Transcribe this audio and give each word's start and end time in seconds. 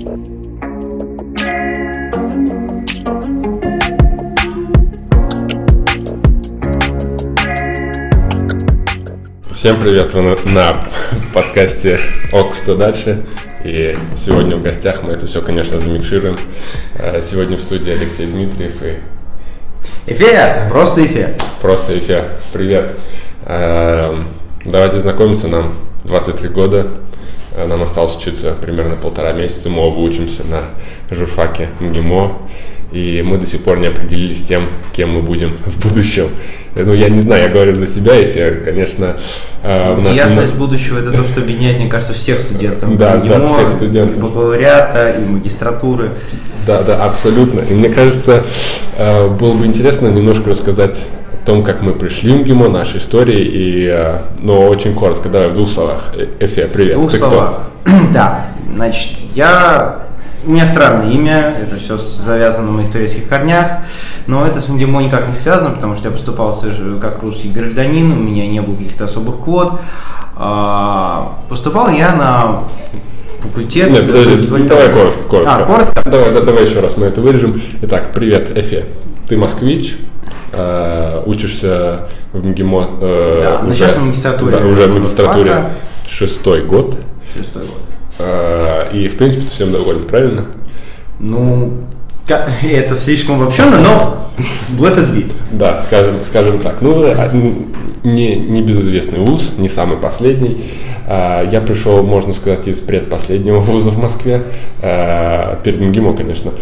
Всем 0.00 0.08
привет, 9.78 10.14
вы 10.14 10.22
на, 10.22 10.36
на 10.46 10.84
подкасте 11.34 12.00
ОК, 12.32 12.54
что 12.54 12.76
дальше? 12.76 13.20
И 13.62 13.94
сегодня 14.16 14.56
в 14.56 14.62
гостях 14.62 15.02
мы 15.02 15.12
это 15.12 15.26
все, 15.26 15.42
конечно, 15.42 15.78
замикшируем. 15.78 16.38
Э, 16.98 17.20
сегодня 17.22 17.58
в 17.58 17.60
студии 17.60 17.92
Алексей 17.92 18.26
Дмитриев 18.26 18.82
и... 18.82 19.00
Эфе, 20.06 20.66
просто 20.70 21.04
Эфе. 21.04 21.36
Просто 21.60 21.98
Эфе, 21.98 22.24
привет. 22.54 22.92
Э, 23.44 24.24
давайте 24.64 24.98
знакомиться, 24.98 25.48
нам 25.48 25.76
23 26.04 26.48
года, 26.48 26.86
нам 27.56 27.82
осталось 27.82 28.16
учиться 28.16 28.54
примерно 28.60 28.96
полтора 28.96 29.32
месяца, 29.32 29.68
мы 29.70 29.82
оба 29.82 29.98
учимся 29.98 30.42
на 30.44 30.64
журфаке 31.14 31.68
МГИМО 31.80 32.38
и 32.92 33.24
мы 33.26 33.38
до 33.38 33.46
сих 33.46 33.62
пор 33.62 33.78
не 33.78 33.86
определились 33.86 34.42
с 34.42 34.46
тем, 34.46 34.68
кем 34.92 35.10
мы 35.10 35.22
будем 35.22 35.56
в 35.64 35.80
будущем. 35.86 36.28
Ну, 36.74 36.92
я 36.92 37.08
не 37.08 37.20
знаю, 37.20 37.44
я 37.44 37.48
говорю 37.48 37.74
за 37.74 37.86
себя, 37.86 38.16
и, 38.16 38.64
конечно, 38.64 39.16
э, 39.62 39.92
у 39.92 40.00
нас... 40.00 40.16
Ясность 40.16 40.52
немного... 40.52 40.58
будущего– 40.58 40.98
это 41.00 41.12
то, 41.12 41.24
что 41.24 41.40
объединяет, 41.40 41.78
мне 41.78 41.88
кажется, 41.88 42.14
всех 42.14 42.40
студентов. 42.40 42.96
Да, 42.96 43.16
да, 43.16 43.46
всех 43.46 43.72
студентов. 43.72 44.18
И 44.18 44.20
бакалавриата, 44.20 45.10
и 45.10 45.24
магистратуры. 45.24 46.12
Да, 46.66 46.82
да, 46.82 47.04
абсолютно. 47.04 47.60
И 47.60 47.74
мне 47.74 47.90
кажется, 47.90 48.42
э, 48.96 49.28
было 49.28 49.54
бы 49.54 49.66
интересно 49.66 50.08
немножко 50.08 50.50
рассказать 50.50 51.06
том, 51.44 51.62
как 51.62 51.82
мы 51.82 51.92
пришли 51.92 52.32
в 52.32 52.40
МГИМО, 52.40 52.68
нашей 52.68 52.98
истории, 52.98 53.40
и, 53.40 53.86
э, 53.86 54.18
но 54.40 54.66
очень 54.68 54.94
коротко, 54.94 55.28
давай 55.28 55.48
в 55.48 55.54
двух 55.54 55.68
словах. 55.68 56.12
Эфе, 56.40 56.66
привет. 56.66 56.96
В 56.96 57.00
двух 57.00 57.12
Ты 57.12 57.18
словах. 57.18 57.54
Кто? 57.84 57.92
Да, 58.12 58.46
значит, 58.74 59.12
я 59.34 60.06
у 60.46 60.50
меня 60.50 60.66
странное 60.66 61.10
имя, 61.10 61.54
это 61.60 61.76
все 61.76 61.98
завязано 61.98 62.66
на 62.66 62.72
моих 62.72 62.90
турецких 62.90 63.28
корнях, 63.28 63.66
но 64.26 64.46
это 64.46 64.60
с 64.60 64.68
МГИМО 64.68 65.02
никак 65.02 65.28
не 65.28 65.34
связано, 65.34 65.70
потому 65.70 65.96
что 65.96 66.08
я 66.08 66.12
поступал 66.12 66.58
как 67.00 67.22
русский 67.22 67.50
гражданин, 67.50 68.10
у 68.10 68.16
меня 68.16 68.46
не 68.46 68.60
было 68.60 68.74
каких-то 68.74 69.04
особых 69.04 69.40
квот. 69.40 69.80
А, 70.36 71.40
поступал 71.50 71.90
я 71.90 72.14
на 72.14 72.64
факультет. 73.40 73.90
Нет, 73.90 74.06
подожди, 74.06 74.66
давай 74.66 74.88
коротко, 74.88 75.22
коротко. 75.28 75.56
А, 75.56 75.66
коротко? 75.66 76.10
Давай, 76.10 76.32
да, 76.32 76.40
давай 76.40 76.66
еще 76.66 76.80
раз 76.80 76.96
мы 76.96 77.06
это 77.06 77.20
вырежем. 77.20 77.60
Итак, 77.82 78.12
привет, 78.12 78.56
Эфе. 78.56 78.86
Ты 79.30 79.36
москвич, 79.36 79.94
э, 80.50 81.22
учишься 81.24 82.08
в 82.32 82.44
МГИМО. 82.44 82.88
Э, 83.00 83.40
да, 83.44 83.60
уже, 83.64 83.86
на 83.86 84.04
магистратуре. 84.06 84.58
Да, 84.58 84.66
уже 84.66 84.88
в 84.88 84.98
магистратуре 84.98 85.66
шестой 86.08 86.64
год. 86.64 86.98
Шестой 87.36 87.62
год. 87.62 87.82
А, 88.18 88.90
и, 88.90 89.06
в 89.06 89.16
принципе, 89.16 89.44
ты 89.44 89.50
всем 89.52 89.70
доволен, 89.70 90.02
правильно? 90.02 90.46
Ну, 91.20 91.74
это 92.62 92.96
слишком 92.96 93.40
обобщенно, 93.40 93.78
но 93.78 94.30
let 94.76 94.98
it 94.98 95.14
be. 95.14 95.32
Да, 95.52 95.78
скажем, 95.78 96.24
скажем 96.24 96.58
так. 96.58 96.80
Ну, 96.80 97.04
а, 97.04 97.30
не, 98.04 98.36
не 98.36 98.62
безызвестный 98.62 99.20
вуз, 99.20 99.54
не 99.58 99.68
самый 99.68 99.98
последний. 99.98 100.60
А, 101.06 101.46
я 101.50 101.60
пришел, 101.60 102.02
можно 102.02 102.32
сказать, 102.32 102.68
из 102.68 102.78
предпоследнего 102.80 103.60
вуза 103.60 103.90
в 103.90 103.98
Москве, 103.98 104.42
перед 104.80 105.80
МГИМО, 105.80 106.16
конечно, 106.16 106.52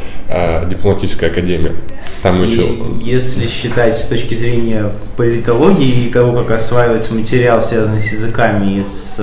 дипломатическая 0.69 1.31
академия. 1.31 1.75
Там 2.23 2.41
учил. 2.41 2.99
Если 3.01 3.47
считать 3.47 3.97
с 3.97 4.07
точки 4.07 4.35
зрения 4.35 4.91
политологии 5.17 6.07
и 6.07 6.11
того, 6.11 6.33
как 6.43 6.53
осваивается 6.53 7.15
материал, 7.15 7.63
связанный 7.63 8.01
с 8.01 8.11
языками 8.11 8.79
и 8.79 8.83
с 8.83 9.21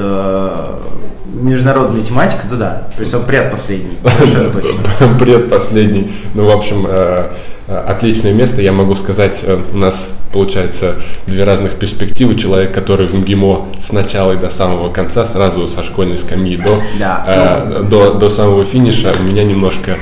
международная 1.36 2.04
тематика, 2.04 2.48
то 2.50 2.56
да. 2.56 2.88
Причем 2.98 3.24
предпоследний, 3.26 3.98
совершенно 4.04 4.52
точно. 4.54 4.82
Предпоследний. 5.20 6.12
Ну, 6.34 6.46
в 6.46 6.50
общем, 6.50 6.86
э, 6.88 6.92
э, 6.92 7.32
отличное 7.68 8.34
место. 8.34 8.62
Я 8.62 8.72
могу 8.72 8.96
сказать, 8.96 9.42
э, 9.44 9.60
у 9.74 9.78
нас 9.78 10.10
получается 10.32 10.96
две 11.28 11.44
разных 11.44 11.74
перспективы. 11.74 12.36
Человек, 12.36 12.74
который 12.74 13.08
в 13.08 13.14
МГИМО 13.14 13.68
с 13.80 13.92
начала 13.92 14.34
и 14.34 14.38
до 14.38 14.50
самого 14.50 14.92
конца, 14.92 15.26
сразу 15.26 15.68
со 15.68 15.84
школьной 15.84 16.18
скамьи 16.18 16.58
до, 16.58 16.72
да, 17.00 17.66
ну, 17.68 17.84
до, 17.90 18.14
до 18.14 18.30
самого 18.30 18.66
финиша, 18.66 19.14
у 19.18 19.24
меня 19.24 19.44
немножко 19.44 19.98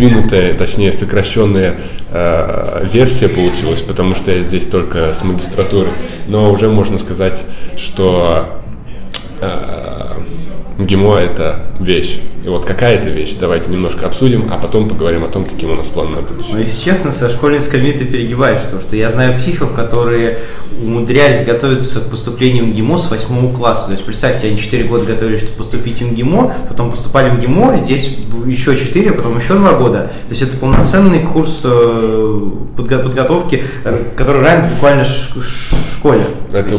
сдвинутая, 0.00 0.54
точнее 0.54 0.92
сокращенная 0.92 1.78
э, 2.08 2.86
версия 2.90 3.28
получилась, 3.28 3.82
потому 3.82 4.14
что 4.14 4.32
я 4.32 4.42
здесь 4.42 4.66
только 4.66 5.12
с 5.12 5.22
магистратуры. 5.22 5.90
Но 6.26 6.50
уже 6.50 6.68
можно 6.68 6.98
сказать, 6.98 7.44
что 7.76 8.60
МГИМО– 10.78 11.16
это 11.18 11.66
вещь. 11.78 12.20
И 12.44 12.48
вот 12.48 12.64
какая 12.64 12.96
это 12.96 13.10
вещь, 13.10 13.36
давайте 13.38 13.70
немножко 13.70 14.06
обсудим, 14.06 14.48
а 14.50 14.58
потом 14.58 14.88
поговорим 14.88 15.24
о 15.24 15.28
том, 15.28 15.44
каким 15.44 15.72
у 15.72 15.74
нас 15.74 15.86
план 15.88 16.12
на 16.12 16.22
будущее. 16.22 16.54
Ну, 16.54 16.60
если 16.60 16.82
честно, 16.82 17.12
со 17.12 17.28
школьной 17.28 17.60
скамьи 17.60 17.92
ты 17.92 18.06
перегибаешь, 18.06 18.62
потому 18.62 18.80
что 18.80 18.96
я 18.96 19.10
знаю 19.10 19.38
психов, 19.38 19.74
которые 19.74 20.38
умудрялись 20.82 21.44
готовиться 21.44 22.00
к 22.00 22.08
поступлению 22.08 22.64
в 22.64 22.68
МГИМО 22.68 22.96
с 22.96 23.10
8 23.10 23.54
класса. 23.54 23.86
То 23.86 23.92
есть, 23.92 24.04
представьте, 24.04 24.48
они 24.48 24.56
4 24.56 24.84
года 24.84 25.04
готовились, 25.04 25.40
чтобы 25.40 25.58
поступить 25.58 26.00
в 26.00 26.12
МГИМО, 26.12 26.54
потом 26.68 26.90
поступали 26.90 27.28
в 27.28 27.34
МГИМО, 27.34 27.80
здесь 27.84 28.16
еще 28.46 28.74
4, 28.74 29.12
потом 29.12 29.36
еще 29.36 29.54
2 29.54 29.72
года. 29.74 30.10
То 30.28 30.30
есть, 30.30 30.40
это 30.40 30.56
полноценный 30.56 31.20
курс 31.20 31.60
э, 31.64 32.40
подготовки, 32.74 33.64
э, 33.84 34.04
который 34.16 34.40
равен 34.40 34.70
буквально 34.70 35.04
школе. 35.04 36.24
Это 36.52 36.78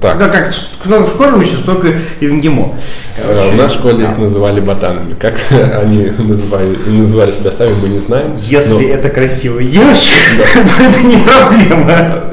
так. 0.00 0.18
Как, 0.18 0.32
как 0.32 0.48
в 0.48 1.08
школе 1.08 1.32
учатся, 1.32 1.60
столько 1.60 1.88
и 2.20 2.26
в 2.26 2.32
МГИМО. 2.32 2.74
Короче, 3.20 3.48
у 3.48 3.52
нас 3.52 3.72
в 3.72 3.74
школе 3.76 4.04
да. 4.04 4.12
их 4.12 4.18
называли 4.18 4.60
ботанами. 4.60 5.14
Как 5.14 5.34
они 5.50 6.10
называли, 6.18 6.76
называли 6.86 7.32
себя 7.32 7.52
сами, 7.52 7.74
мы 7.80 7.88
не 7.88 8.00
знаем. 8.00 8.34
Если 8.36 8.86
но... 8.86 8.94
это 8.94 9.08
красивая 9.10 9.64
девочка, 9.64 10.14
то 10.54 10.82
это 10.82 11.00
не 11.00 11.16
проблема. 11.16 12.24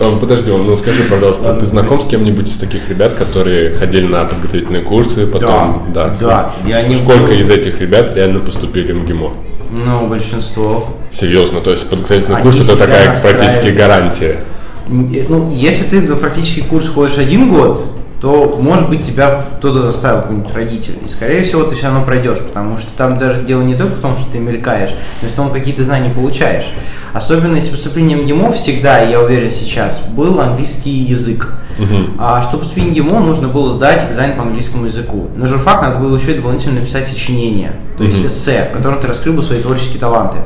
А, 0.00 0.16
подожди, 0.20 0.50
ну 0.50 0.76
скажи, 0.76 1.02
пожалуйста, 1.10 1.54
ты 1.54 1.66
знаком 1.66 2.00
с 2.00 2.06
кем-нибудь 2.06 2.48
из 2.48 2.58
таких 2.58 2.88
ребят, 2.88 3.14
которые 3.14 3.72
ходили 3.72 4.06
на 4.06 4.24
подготовительные 4.24 4.82
курсы, 4.82 5.26
потом, 5.26 5.90
да? 5.92 6.14
Да. 6.20 6.54
да. 6.66 6.84
Сколько 7.02 7.32
из 7.32 7.50
этих 7.50 7.80
ребят 7.80 8.14
реально 8.14 8.40
поступили 8.40 8.92
в 8.92 9.02
МГИМО? 9.02 9.32
Ну, 9.70 10.06
большинство. 10.06 10.88
Серьезно, 11.10 11.60
то 11.60 11.70
есть 11.70 11.88
подготовительный 11.88 12.40
курс 12.42 12.60
это 12.60 12.76
такая 12.76 13.14
практически 13.20 13.68
гарантия. 13.68 14.38
Ну, 14.88 15.52
если 15.52 15.84
ты 15.84 16.00
на 16.00 16.16
практический 16.16 16.62
курс 16.62 16.88
ходишь 16.88 17.18
один 17.18 17.50
год, 17.50 17.84
то, 18.20 18.58
может 18.60 18.88
быть, 18.88 19.06
тебя 19.06 19.46
кто-то 19.58 19.82
заставил, 19.82 20.22
какой-нибудь 20.22 20.52
родитель. 20.52 20.94
И, 21.04 21.08
скорее 21.08 21.44
всего, 21.44 21.62
ты 21.62 21.76
все 21.76 21.86
равно 21.86 22.04
пройдешь, 22.04 22.38
потому 22.38 22.76
что 22.76 22.90
там 22.96 23.16
даже 23.16 23.42
дело 23.42 23.62
не 23.62 23.76
только 23.76 23.94
в 23.94 24.00
том, 24.00 24.16
что 24.16 24.30
ты 24.32 24.38
мелькаешь, 24.38 24.90
но 25.22 25.28
и 25.28 25.30
в 25.30 25.34
том, 25.34 25.52
какие 25.52 25.74
ты 25.74 25.84
знания 25.84 26.10
получаешь. 26.10 26.72
Особенно 27.12 27.56
если 27.56 27.70
поступлением 27.70 28.24
ГИМО 28.24 28.52
всегда, 28.52 29.00
я 29.02 29.20
уверен 29.20 29.50
сейчас, 29.50 30.00
был 30.00 30.40
английский 30.40 30.90
язык. 30.90 31.54
Uh-huh. 31.78 32.14
А 32.18 32.42
чтобы 32.42 32.64
поступить 32.64 32.92
ГИМО, 32.92 33.20
нужно 33.20 33.48
было 33.48 33.70
сдать 33.70 34.04
экзамен 34.10 34.36
по 34.36 34.42
английскому 34.42 34.86
языку. 34.86 35.28
На 35.36 35.46
журфак 35.46 35.82
надо 35.82 35.98
было 35.98 36.16
еще 36.16 36.32
и 36.32 36.34
дополнительно 36.34 36.80
написать 36.80 37.06
сочинение, 37.06 37.76
то 37.96 38.04
есть 38.04 38.24
эссе, 38.24 38.68
в 38.70 38.76
котором 38.76 39.00
ты 39.00 39.06
раскрыл 39.06 39.34
бы 39.34 39.42
свои 39.42 39.62
творческие 39.62 40.00
таланты. 40.00 40.38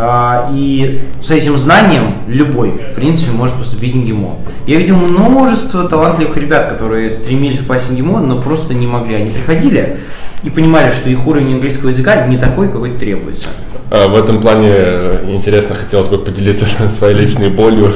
А, 0.00 0.48
и 0.52 1.00
с 1.20 1.30
этим 1.30 1.58
знанием 1.58 2.14
любой, 2.28 2.70
в 2.70 2.94
принципе, 2.94 3.32
может 3.32 3.56
поступить 3.56 3.94
в 3.94 3.96
МГИМО. 3.96 4.36
Я 4.66 4.76
видел 4.76 4.96
множество 4.96 5.88
талантливых 5.88 6.36
ребят, 6.36 6.68
которые 6.68 7.10
стремились 7.10 7.58
попасть 7.58 7.88
в 7.88 7.92
МГИМО, 7.92 8.20
но 8.20 8.40
просто 8.40 8.74
не 8.74 8.86
могли. 8.86 9.16
Они 9.16 9.30
приходили 9.30 9.98
и 10.44 10.50
понимали, 10.50 10.92
что 10.92 11.08
их 11.08 11.26
уровень 11.26 11.54
английского 11.54 11.88
языка 11.88 12.26
не 12.26 12.36
такой, 12.36 12.68
какой 12.68 12.92
требуется. 12.92 13.48
А, 13.90 14.08
в 14.08 14.16
этом 14.16 14.40
плане 14.42 14.70
э, 14.70 15.24
интересно 15.28 15.74
хотелось 15.74 16.08
бы 16.08 16.18
поделиться 16.18 16.66
своей 16.90 17.16
личной 17.16 17.48
болью. 17.48 17.92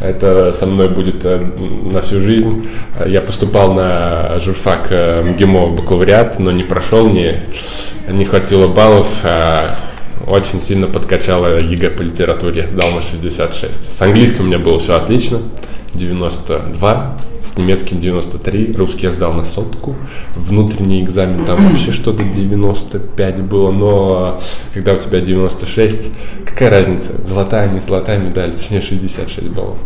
Это 0.00 0.52
со 0.52 0.66
мной 0.66 0.88
будет 0.88 1.24
э, 1.24 1.38
на 1.38 2.02
всю 2.02 2.20
жизнь. 2.20 2.68
Я 3.06 3.22
поступал 3.22 3.72
на 3.72 4.38
журфак 4.38 4.88
э, 4.90 5.22
МГИМО 5.22 5.68
бакалавриат, 5.68 6.38
но 6.38 6.50
не 6.50 6.64
прошел, 6.64 7.08
мне 7.08 7.44
не 8.08 8.24
хватило 8.24 8.68
баллов. 8.68 9.08
Очень 10.26 10.60
сильно 10.60 10.86
подкачала 10.86 11.58
ЕГЭ 11.58 11.90
по 11.90 12.02
литературе, 12.02 12.66
сдал 12.68 12.92
на 12.92 13.02
66. 13.02 13.96
С 13.96 14.02
английским 14.02 14.44
у 14.44 14.46
меня 14.46 14.58
было 14.58 14.78
все 14.78 14.94
отлично, 14.94 15.40
92, 15.94 17.18
с 17.42 17.56
немецким 17.58 17.98
93, 17.98 18.72
русский 18.76 19.06
я 19.06 19.12
сдал 19.12 19.32
на 19.32 19.44
сотку, 19.44 19.96
внутренний 20.36 21.02
экзамен 21.02 21.44
там 21.44 21.68
вообще 21.70 21.90
что-то 21.90 22.22
95 22.22 23.40
было, 23.42 23.72
но 23.72 24.40
когда 24.72 24.92
у 24.92 24.96
тебя 24.96 25.20
96, 25.20 26.10
какая 26.46 26.70
разница, 26.70 27.22
золотая, 27.24 27.70
не 27.72 27.80
золотая 27.80 28.18
медаль, 28.18 28.52
точнее 28.52 28.80
66 28.80 29.48
баллов. 29.48 29.78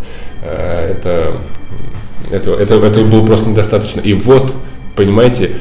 Э, 0.42 0.92
это, 0.92 1.32
это, 2.30 2.50
это, 2.54 2.74
это 2.74 3.00
было 3.04 3.24
просто 3.24 3.48
недостаточно. 3.48 4.00
И 4.00 4.12
вот, 4.12 4.54
понимаете, 4.96 5.52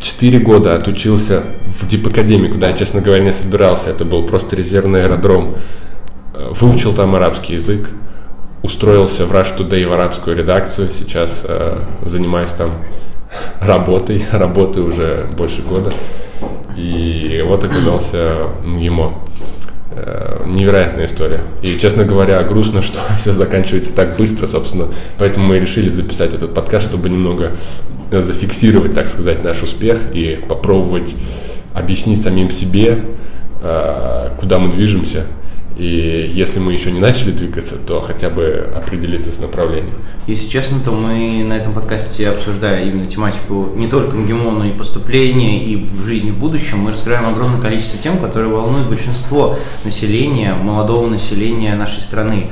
4 0.00 0.38
года 0.38 0.74
отучился 0.74 1.42
в 1.80 1.86
Дипакадемии, 1.86 2.48
куда 2.48 2.68
я, 2.68 2.76
честно 2.76 3.00
говоря, 3.00 3.22
не 3.22 3.32
собирался. 3.32 3.90
Это 3.90 4.04
был 4.04 4.26
просто 4.26 4.56
резервный 4.56 5.04
аэродром. 5.04 5.56
Э, 6.34 6.52
выучил 6.58 6.92
там 6.94 7.14
арабский 7.14 7.54
язык, 7.54 7.88
устроился 8.62 9.26
в 9.26 9.32
Rush 9.32 9.56
Today 9.58 9.86
в 9.86 9.92
арабскую 9.92 10.36
редакцию. 10.36 10.90
Сейчас 10.90 11.44
э, 11.44 11.78
занимаюсь 12.04 12.50
там 12.50 12.70
работой, 13.60 14.24
работаю 14.32 14.86
уже 14.86 15.26
больше 15.36 15.62
года. 15.62 15.92
И 16.76 17.44
вот 17.46 17.64
оказался 17.64 18.48
МГИМО. 18.64 19.14
Э, 19.94 20.44
невероятная 20.46 21.04
история. 21.04 21.40
И, 21.62 21.78
честно 21.78 22.04
говоря, 22.04 22.42
грустно, 22.44 22.80
что 22.80 22.98
все 23.18 23.32
заканчивается 23.32 23.94
так 23.94 24.16
быстро, 24.16 24.46
собственно. 24.46 24.88
Поэтому 25.18 25.46
мы 25.46 25.58
решили 25.58 25.88
записать 25.88 26.32
этот 26.32 26.54
подкаст, 26.54 26.86
чтобы 26.86 27.10
немного 27.10 27.52
зафиксировать, 28.10 28.94
так 28.94 29.08
сказать, 29.08 29.42
наш 29.42 29.62
успех 29.62 29.98
и 30.12 30.38
попробовать 30.48 31.14
объяснить 31.74 32.22
самим 32.22 32.50
себе, 32.50 32.98
э, 33.60 34.36
куда 34.38 34.58
мы 34.58 34.70
движемся, 34.70 35.26
и 35.76 36.30
если 36.32 36.58
мы 36.58 36.72
еще 36.72 36.92
не 36.92 37.00
начали 37.00 37.30
двигаться, 37.30 37.76
то 37.76 38.00
хотя 38.02 38.28
бы 38.28 38.70
определиться 38.74 39.32
с 39.32 39.38
направлением. 39.38 39.94
Если 40.26 40.48
честно, 40.48 40.80
то 40.80 40.92
мы 40.92 41.42
на 41.44 41.54
этом 41.54 41.72
подкасте, 41.72 42.28
обсуждая 42.28 42.84
именно 42.84 43.06
тематику 43.06 43.70
не 43.74 43.88
только 43.88 44.16
МГИМО, 44.16 44.50
но 44.50 44.64
и 44.66 44.72
поступления, 44.72 45.64
и 45.64 45.86
жизни 46.04 46.30
в 46.30 46.38
будущем, 46.38 46.78
мы 46.78 46.90
раскрываем 46.90 47.26
огромное 47.26 47.60
количество 47.60 47.98
тем, 47.98 48.18
которые 48.18 48.52
волнуют 48.52 48.88
большинство 48.88 49.56
населения, 49.84 50.54
молодого 50.54 51.08
населения 51.08 51.74
нашей 51.74 52.00
страны. 52.00 52.48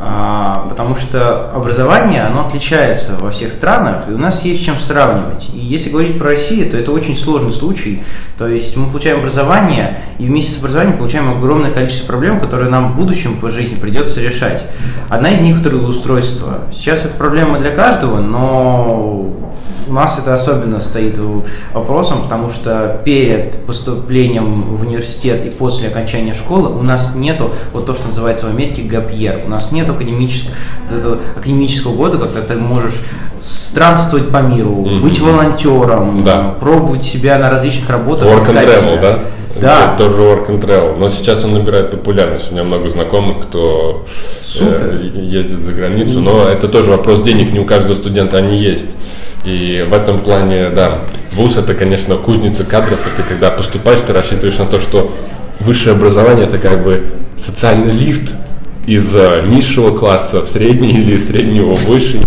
А, 0.00 0.66
потому 0.68 0.94
что 0.94 1.50
образование, 1.50 2.22
оно 2.22 2.46
отличается 2.46 3.16
во 3.18 3.32
всех 3.32 3.50
странах, 3.50 4.04
и 4.08 4.12
у 4.12 4.18
нас 4.18 4.44
есть 4.44 4.64
чем 4.64 4.78
сравнивать. 4.78 5.50
И 5.52 5.58
если 5.58 5.90
говорить 5.90 6.18
про 6.18 6.28
Россию, 6.28 6.70
то 6.70 6.76
это 6.76 6.92
очень 6.92 7.16
сложный 7.16 7.52
случай. 7.52 8.04
То 8.36 8.46
есть 8.46 8.76
мы 8.76 8.86
получаем 8.86 9.18
образование, 9.18 9.98
и 10.18 10.26
вместе 10.26 10.52
с 10.52 10.58
образованием 10.58 10.98
получаем 10.98 11.30
огромное 11.32 11.72
количество 11.72 12.06
проблем, 12.06 12.38
которые 12.38 12.70
нам 12.70 12.92
в 12.92 12.96
будущем 12.96 13.40
по 13.40 13.50
жизни 13.50 13.74
придется 13.74 14.20
решать. 14.20 14.64
Одна 15.08 15.30
из 15.30 15.40
них– 15.40 15.60
трудоустройство. 15.64 16.60
Сейчас 16.72 17.04
это 17.04 17.16
проблема 17.16 17.58
для 17.58 17.70
каждого, 17.70 18.20
но 18.20 19.26
у 19.88 19.92
нас 19.92 20.18
это 20.18 20.34
особенно 20.34 20.80
стоит 20.80 21.18
вопросом, 21.72 22.22
потому 22.22 22.50
что 22.50 23.00
перед 23.04 23.56
поступлением 23.66 24.72
в 24.72 24.82
университет 24.82 25.46
и 25.46 25.50
после 25.50 25.88
окончания 25.88 26.34
школы 26.34 26.68
у 26.70 26.82
нас 26.82 27.14
нету 27.14 27.52
вот 27.72 27.86
то, 27.86 27.94
что 27.94 28.08
называется 28.08 28.46
в 28.46 28.50
Америке 28.50 28.82
гапьер. 28.82 29.42
У 29.46 29.48
нас 29.48 29.72
нет 29.72 29.88
академического, 29.88 30.54
академического 31.36 31.94
года, 31.94 32.18
когда 32.18 32.42
ты 32.42 32.54
можешь 32.56 33.00
странствовать 33.40 34.30
по 34.30 34.38
миру, 34.38 34.84
mm-hmm. 34.84 35.00
быть 35.00 35.20
волонтером, 35.20 36.20
да. 36.24 36.54
пробовать 36.60 37.04
себя 37.04 37.38
на 37.38 37.50
различных 37.50 37.88
работах. 37.88 38.26
Work 38.26 38.52
and 38.52 38.66
travel, 38.66 39.00
да? 39.00 39.18
Да. 39.60 39.94
Это 39.94 40.04
тоже 40.04 40.22
work 40.22 40.48
and 40.48 40.60
travel. 40.60 40.96
Но 40.98 41.08
сейчас 41.08 41.44
он 41.44 41.54
набирает 41.54 41.90
популярность. 41.90 42.50
У 42.50 42.54
меня 42.54 42.64
много 42.64 42.88
знакомых, 42.90 43.46
кто 43.46 44.06
э, 44.60 45.10
ездит 45.14 45.60
за 45.60 45.72
границу. 45.72 46.20
Но 46.20 46.48
это 46.48 46.68
тоже 46.68 46.90
вопрос 46.90 47.22
денег. 47.22 47.52
Не 47.52 47.60
у 47.60 47.64
каждого 47.64 47.96
студента 47.96 48.36
они 48.36 48.56
есть. 48.56 48.96
И 49.44 49.86
в 49.88 49.94
этом 49.94 50.20
плане, 50.20 50.70
да, 50.70 51.04
вуз 51.32 51.56
это, 51.56 51.74
конечно, 51.74 52.16
кузница 52.16 52.64
кадров, 52.64 53.06
это 53.06 53.22
когда 53.22 53.50
поступаешь, 53.50 54.00
ты 54.00 54.12
рассчитываешь 54.12 54.58
на 54.58 54.66
то, 54.66 54.80
что 54.80 55.14
высшее 55.60 55.94
образование 55.94 56.46
это 56.46 56.58
как 56.58 56.82
бы 56.84 57.06
социальный 57.36 57.92
лифт 57.92 58.34
из 58.88 59.14
э, 59.14 59.44
низшего 59.46 59.94
класса 59.94 60.40
в 60.40 60.48
средний 60.48 60.88
или 60.88 61.18
среднего 61.18 61.74
в 61.74 61.84
высший. 61.88 62.20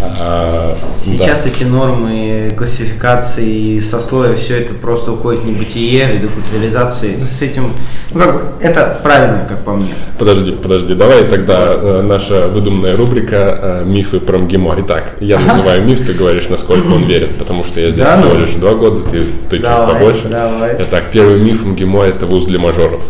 А, 0.00 0.72
Сейчас 1.04 1.42
да. 1.42 1.50
эти 1.50 1.64
нормы 1.64 2.52
классификации 2.56 3.80
сословия, 3.80 4.36
все 4.36 4.58
это 4.58 4.74
просто 4.74 5.12
уходит 5.12 5.40
в 5.40 5.46
небытие 5.46 6.14
и 6.14 6.18
до 6.18 6.28
капитализации. 6.28 7.18
С 7.18 7.42
этим, 7.42 7.72
ну 8.12 8.20
как 8.20 8.32
бы, 8.32 8.40
это 8.60 9.00
правильно, 9.02 9.44
как 9.48 9.64
по 9.64 9.72
мне. 9.72 9.92
Подожди, 10.16 10.52
подожди, 10.52 10.94
давай 10.94 11.24
тогда 11.24 11.72
э, 11.72 12.02
наша 12.02 12.46
выдуманная 12.46 12.94
рубрика 12.94 13.82
э, 13.82 13.84
«Мифы 13.84 14.20
про 14.20 14.38
МГИМО». 14.38 14.76
Итак, 14.82 15.16
я 15.18 15.40
называю 15.40 15.82
миф, 15.82 16.06
ты 16.06 16.12
говоришь, 16.12 16.48
насколько 16.48 16.86
он 16.92 17.04
верен, 17.06 17.30
потому 17.36 17.64
что 17.64 17.80
я 17.80 17.90
здесь 17.90 18.04
да, 18.04 18.18
всего 18.18 18.34
ну? 18.34 18.40
лишь 18.40 18.52
два 18.52 18.74
года, 18.74 19.02
ты, 19.02 19.24
ты 19.50 19.58
чуть 19.58 19.66
побольше. 19.66 20.28
Давай. 20.28 20.76
Итак, 20.78 21.06
первый 21.12 21.40
миф 21.40 21.64
МГИМО– 21.64 22.02
это 22.04 22.26
вуз 22.26 22.44
для 22.44 22.60
мажоров. 22.60 23.02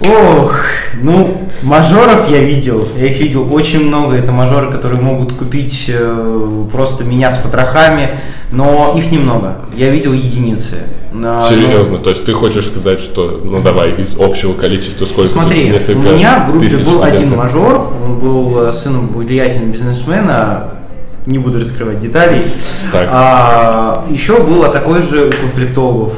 Ох, 0.00 0.54
ну, 1.02 1.48
мажоров 1.62 2.30
я 2.30 2.40
видел, 2.40 2.86
я 2.96 3.06
их 3.06 3.18
видел 3.18 3.52
очень 3.52 3.86
много, 3.86 4.14
это 4.14 4.30
мажоры, 4.30 4.70
которые 4.70 5.00
могут 5.00 5.32
купить 5.32 5.86
э, 5.88 6.64
просто 6.72 7.04
меня 7.04 7.32
с 7.32 7.36
потрохами, 7.36 8.10
но 8.52 8.94
их 8.96 9.10
немного, 9.10 9.56
я 9.76 9.90
видел 9.90 10.12
единицы. 10.12 10.76
Но, 11.12 11.40
Серьезно, 11.48 11.96
ну, 11.96 12.02
то 12.02 12.10
есть 12.10 12.24
ты 12.24 12.32
хочешь 12.32 12.66
сказать, 12.66 13.00
что, 13.00 13.40
ну 13.42 13.60
давай, 13.60 13.94
из 13.94 14.18
общего 14.20 14.52
количества 14.52 15.04
сколько 15.06 15.32
Смотри, 15.32 15.72
у 15.72 15.98
меня 15.98 16.46
в 16.46 16.50
группе 16.50 16.68
был 16.68 16.98
студентов. 16.98 17.02
один 17.02 17.36
мажор, 17.36 17.92
он 18.06 18.18
был 18.18 18.66
э, 18.66 18.72
сыном 18.72 19.08
влиятельного 19.08 19.72
бизнесмена, 19.72 20.70
не 21.28 21.38
буду 21.38 21.60
раскрывать 21.60 22.00
деталей. 22.00 22.42
Так. 22.90 23.06
А, 23.10 24.06
еще 24.10 24.42
было 24.42 24.68
такой 24.68 25.02
же 25.02 25.28
у 25.28 25.30
конфликтологов. 25.30 26.14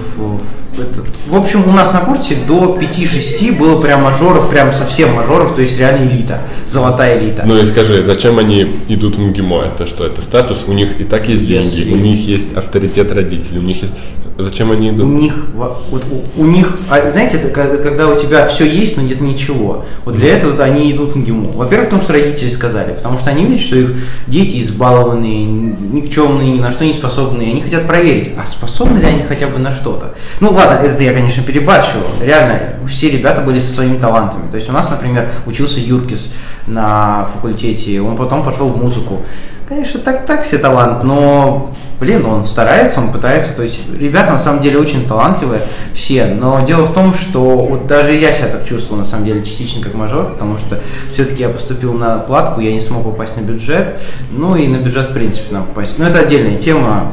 В 1.26 1.36
общем, 1.36 1.68
у 1.68 1.72
нас 1.72 1.92
на 1.92 2.00
курсе 2.00 2.36
до 2.46 2.78
5-6 2.80 3.58
было 3.58 3.80
прям 3.80 4.02
мажоров, 4.02 4.48
прям 4.48 4.72
совсем 4.72 5.14
мажоров, 5.14 5.54
то 5.54 5.60
есть 5.60 5.78
реально 5.78 6.08
элита, 6.08 6.40
золотая 6.64 7.18
элита. 7.18 7.42
Ну 7.44 7.58
и 7.58 7.64
скажи, 7.64 8.02
зачем 8.04 8.38
они 8.38 8.70
идут 8.88 9.16
в 9.16 9.20
МГИМО? 9.20 9.72
Это 9.74 9.86
что, 9.86 10.06
это 10.06 10.22
статус? 10.22 10.64
У 10.68 10.72
них 10.72 11.00
и 11.00 11.04
так 11.04 11.28
есть 11.28 11.46
деньги, 11.46 11.66
Если... 11.66 11.92
у 11.92 11.96
них 11.96 12.26
есть 12.26 12.56
авторитет 12.56 13.12
родителей, 13.12 13.58
у 13.58 13.62
них 13.62 13.82
есть 13.82 13.94
Зачем 14.42 14.70
они 14.70 14.90
идут? 14.90 15.06
У 15.06 15.08
них, 15.08 15.46
вот, 15.54 16.04
у, 16.10 16.42
у 16.42 16.46
них, 16.46 16.78
а, 16.88 17.10
знаете, 17.10 17.36
это 17.36 17.48
когда 17.50 18.08
у 18.08 18.18
тебя 18.18 18.46
все 18.46 18.64
есть, 18.64 18.96
но 18.96 19.02
нет 19.02 19.20
ничего. 19.20 19.84
Вот 20.04 20.16
для 20.16 20.34
этого 20.34 20.52
вот 20.52 20.60
они 20.60 20.90
идут 20.90 21.10
в 21.10 21.16
МГИМО. 21.16 21.52
Во-первых, 21.52 21.88
потому 21.88 22.02
что 22.02 22.12
родители 22.12 22.48
сказали, 22.48 22.94
потому 22.94 23.18
что 23.18 23.30
они 23.30 23.44
видят, 23.44 23.60
что 23.60 23.76
их 23.76 23.94
дети 24.26 24.56
избалованные, 25.00 25.44
никчемные, 25.44 26.52
ни 26.52 26.60
на 26.60 26.70
что 26.70 26.84
не 26.84 26.92
способные. 26.92 27.50
Они 27.50 27.60
хотят 27.60 27.86
проверить, 27.86 28.30
а 28.40 28.46
способны 28.46 28.98
ли 28.98 29.06
они 29.06 29.22
хотя 29.22 29.48
бы 29.48 29.58
на 29.58 29.70
что-то. 29.70 30.14
Ну 30.40 30.50
ладно, 30.50 30.86
это 30.86 31.02
я, 31.02 31.12
конечно, 31.12 31.42
перебарщивал. 31.42 32.06
Реально, 32.20 32.86
все 32.86 33.10
ребята 33.10 33.40
были 33.40 33.58
со 33.58 33.72
своими 33.72 33.98
талантами. 33.98 34.50
То 34.50 34.56
есть 34.56 34.68
у 34.68 34.72
нас, 34.72 34.90
например, 34.90 35.30
учился 35.46 35.80
Юркис 35.80 36.30
на 36.66 37.26
факультете, 37.34 38.00
он 38.00 38.16
потом 38.16 38.42
пошел 38.42 38.68
в 38.68 38.82
музыку. 38.82 39.22
Конечно, 39.68 40.00
так, 40.00 40.26
так 40.26 40.44
себе 40.44 40.58
талант, 40.58 41.04
но 41.04 41.72
блин, 42.00 42.24
он 42.24 42.44
старается, 42.44 43.00
он 43.00 43.12
пытается, 43.12 43.54
то 43.54 43.62
есть 43.62 43.80
ребята 43.96 44.32
на 44.32 44.38
самом 44.38 44.62
деле 44.62 44.78
очень 44.78 45.06
талантливые 45.06 45.62
все, 45.94 46.26
но 46.26 46.58
дело 46.60 46.86
в 46.86 46.94
том, 46.94 47.12
что 47.12 47.42
вот 47.58 47.86
даже 47.86 48.14
я 48.14 48.32
себя 48.32 48.48
так 48.48 48.66
чувствовал 48.66 48.98
на 48.98 49.04
самом 49.04 49.26
деле 49.26 49.44
частично 49.44 49.82
как 49.82 49.94
мажор, 49.94 50.32
потому 50.32 50.56
что 50.56 50.80
все-таки 51.12 51.42
я 51.42 51.50
поступил 51.50 51.92
на 51.92 52.18
платку, 52.18 52.60
я 52.60 52.72
не 52.72 52.80
смог 52.80 53.04
попасть 53.04 53.36
на 53.36 53.42
бюджет, 53.42 54.00
ну 54.30 54.56
и 54.56 54.66
на 54.66 54.78
бюджет 54.78 55.10
в 55.10 55.12
принципе 55.12 55.52
нам 55.52 55.66
попасть, 55.66 55.98
но 55.98 56.08
это 56.08 56.20
отдельная 56.20 56.56
тема, 56.56 57.12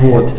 вот. 0.00 0.32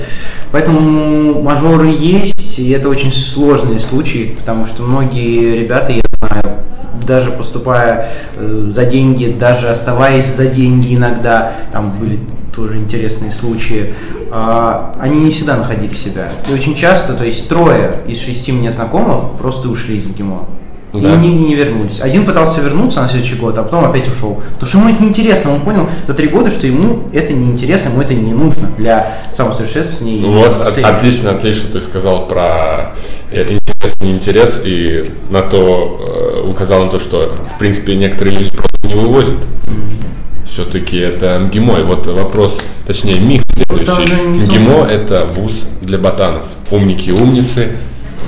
Поэтому 0.51 1.41
мажоры 1.41 1.87
есть, 1.87 2.59
и 2.59 2.71
это 2.71 2.89
очень 2.89 3.13
сложные 3.13 3.79
случаи, 3.79 4.35
потому 4.37 4.65
что 4.65 4.83
многие 4.83 5.55
ребята, 5.55 5.91
я 5.91 6.01
знаю, 6.17 6.57
даже 7.05 7.31
поступая 7.31 8.07
э, 8.35 8.71
за 8.71 8.85
деньги, 8.85 9.35
даже 9.37 9.69
оставаясь 9.69 10.27
за 10.27 10.47
деньги 10.47 10.95
иногда, 10.95 11.51
там 11.71 11.91
были 11.99 12.19
тоже 12.55 12.77
интересные 12.77 13.31
случаи, 13.31 13.93
а, 14.31 14.95
они 14.99 15.19
не 15.21 15.31
всегда 15.31 15.57
находили 15.57 15.93
себя. 15.93 16.31
И 16.49 16.53
очень 16.53 16.75
часто, 16.75 17.13
то 17.13 17.23
есть 17.23 17.47
трое 17.47 18.01
из 18.07 18.19
шести 18.19 18.51
мне 18.51 18.71
знакомых 18.71 19.37
просто 19.39 19.69
ушли 19.69 19.97
из 19.97 20.05
МГИМО. 20.05 20.47
Да. 20.93 20.99
И 21.11 21.17
не, 21.17 21.33
не 21.33 21.55
вернулись. 21.55 21.99
Один 22.01 22.23
пытался 22.23 22.61
вернуться 22.61 23.01
на 23.01 23.09
следующий 23.09 23.35
год, 23.35 23.57
а 23.57 23.63
потом 23.63 23.83
опять 23.83 24.07
ушел. 24.07 24.43
Потому 24.53 24.67
что 24.67 24.77
ему 24.77 24.89
это 24.89 25.01
неинтересно. 25.01 25.51
Он 25.51 25.61
понял 25.61 25.89
за 26.05 26.13
три 26.13 26.27
года, 26.27 26.51
что 26.51 26.67
ему 26.67 27.09
это 27.11 27.33
неинтересно, 27.33 27.89
ему 27.89 28.01
это 28.01 28.13
не 28.13 28.31
нужно 28.31 28.67
для 28.77 29.11
самосовершенствования. 29.31 30.21
Ну 30.21 30.33
вот, 30.33 30.61
от, 30.61 30.77
отлично, 30.77 31.31
отлично 31.31 31.69
ты 31.71 31.81
сказал 31.81 32.27
про 32.27 32.93
э, 33.31 33.53
интерес, 33.53 34.01
не 34.01 34.11
интерес, 34.11 34.61
и 34.63 35.03
на 35.31 35.41
то 35.41 36.43
э, 36.45 36.47
указал 36.47 36.85
на 36.85 36.91
то, 36.91 36.99
что, 36.99 37.35
в 37.55 37.57
принципе, 37.57 37.95
некоторые 37.95 38.37
люди 38.37 38.55
просто 38.55 38.87
не 38.87 38.93
вывозят. 38.93 39.33
Mm-hmm 39.63 40.13
все-таки 40.53 40.97
это 40.97 41.39
МГИМО. 41.39 41.79
И 41.79 41.83
вот 41.83 42.07
вопрос, 42.07 42.59
точнее 42.85 43.19
миф 43.19 43.43
следующий. 43.55 44.13
МГИМО– 44.23 44.87
это 44.91 45.25
вуз 45.25 45.65
для 45.81 45.97
ботанов. 45.97 46.45
Умники 46.71 47.09
и 47.09 47.11
умницы. 47.11 47.71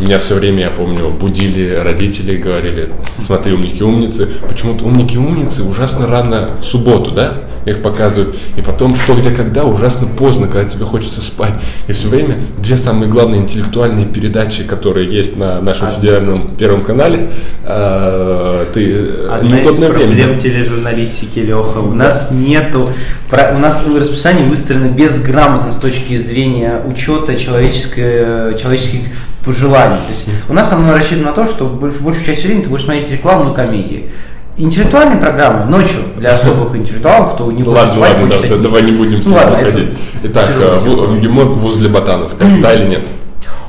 Меня 0.01 0.19
все 0.19 0.35
время, 0.35 0.63
я 0.63 0.69
помню, 0.71 1.09
будили 1.09 1.69
родители, 1.73 2.35
говорили, 2.35 2.89
смотри, 3.19 3.53
умники 3.53 3.79
и 3.79 3.83
умницы. 3.83 4.27
Почему-то 4.49 4.85
умники 4.85 5.13
и 5.13 5.17
умницы 5.17 5.63
ужасно 5.63 6.07
рано 6.07 6.57
в 6.59 6.65
субботу, 6.65 7.11
да? 7.11 7.43
Их 7.65 7.81
показывают, 7.81 8.35
и 8.55 8.61
потом 8.61 8.95
что, 8.95 9.15
где, 9.15 9.31
когда, 9.31 9.63
ужасно 9.65 10.07
поздно, 10.07 10.47
когда 10.47 10.69
тебе 10.69 10.85
хочется 10.85 11.21
спать. 11.21 11.53
И 11.87 11.93
все 11.93 12.07
время 12.07 12.37
две 12.57 12.77
самые 12.77 13.09
главные 13.09 13.41
интеллектуальные 13.41 14.05
передачи, 14.05 14.63
которые 14.63 15.09
есть 15.09 15.37
на 15.37 15.61
нашем 15.61 15.87
Одна. 15.87 15.99
федеральном 15.99 16.55
первом 16.55 16.83
канале, 16.83 17.31
э, 17.63 18.65
ты 18.73 19.09
Одна 19.29 19.59
из 19.59 19.75
проблем 19.75 20.37
тележурналистики, 20.37 21.39
Леха, 21.39 21.79
у 21.79 21.93
нас 21.93 22.31
нету, 22.31 22.89
у 23.31 23.57
нас 23.57 23.85
расписание 23.87 24.47
выстроено 24.47 24.89
безграмотно 24.89 25.71
с 25.71 25.77
точки 25.77 26.17
зрения 26.17 26.81
учета 26.85 27.35
человеческой, 27.35 28.57
человеческих 28.57 29.09
пожеланий. 29.45 29.97
То 30.07 30.11
есть 30.11 30.27
у 30.49 30.53
нас 30.53 30.71
оно 30.71 30.93
рассчитано 30.93 31.27
на 31.27 31.31
то, 31.31 31.45
что 31.45 31.65
большую, 31.67 32.03
большую 32.03 32.25
часть 32.25 32.43
времени 32.43 32.63
ты 32.63 32.69
будешь 32.69 32.83
смотреть 32.83 33.11
рекламу 33.11 33.51
и 33.51 33.55
комедии. 33.55 34.09
Интеллектуальные 34.57 35.17
программы 35.17 35.65
ночью 35.65 35.99
для 36.17 36.33
особых 36.33 36.75
интеллектуалов, 36.75 37.33
кто 37.33 37.51
не 37.51 37.61
хочет 37.61 37.97
ладно, 37.97 38.01
ладно, 38.01 38.29
да, 38.49 38.57
давай 38.57 38.83
не 38.83 38.91
будем 38.93 39.21
ну, 39.25 39.35
ладно, 39.35 39.57
ходить. 39.57 39.89
Итак, 40.23 40.49
МГИМО 40.49 41.41
э, 41.41 41.45
вуз 41.45 41.75
для 41.77 41.89
ботанов, 41.89 42.31
да 42.61 42.73
или 42.73 42.87
нет? 42.87 43.01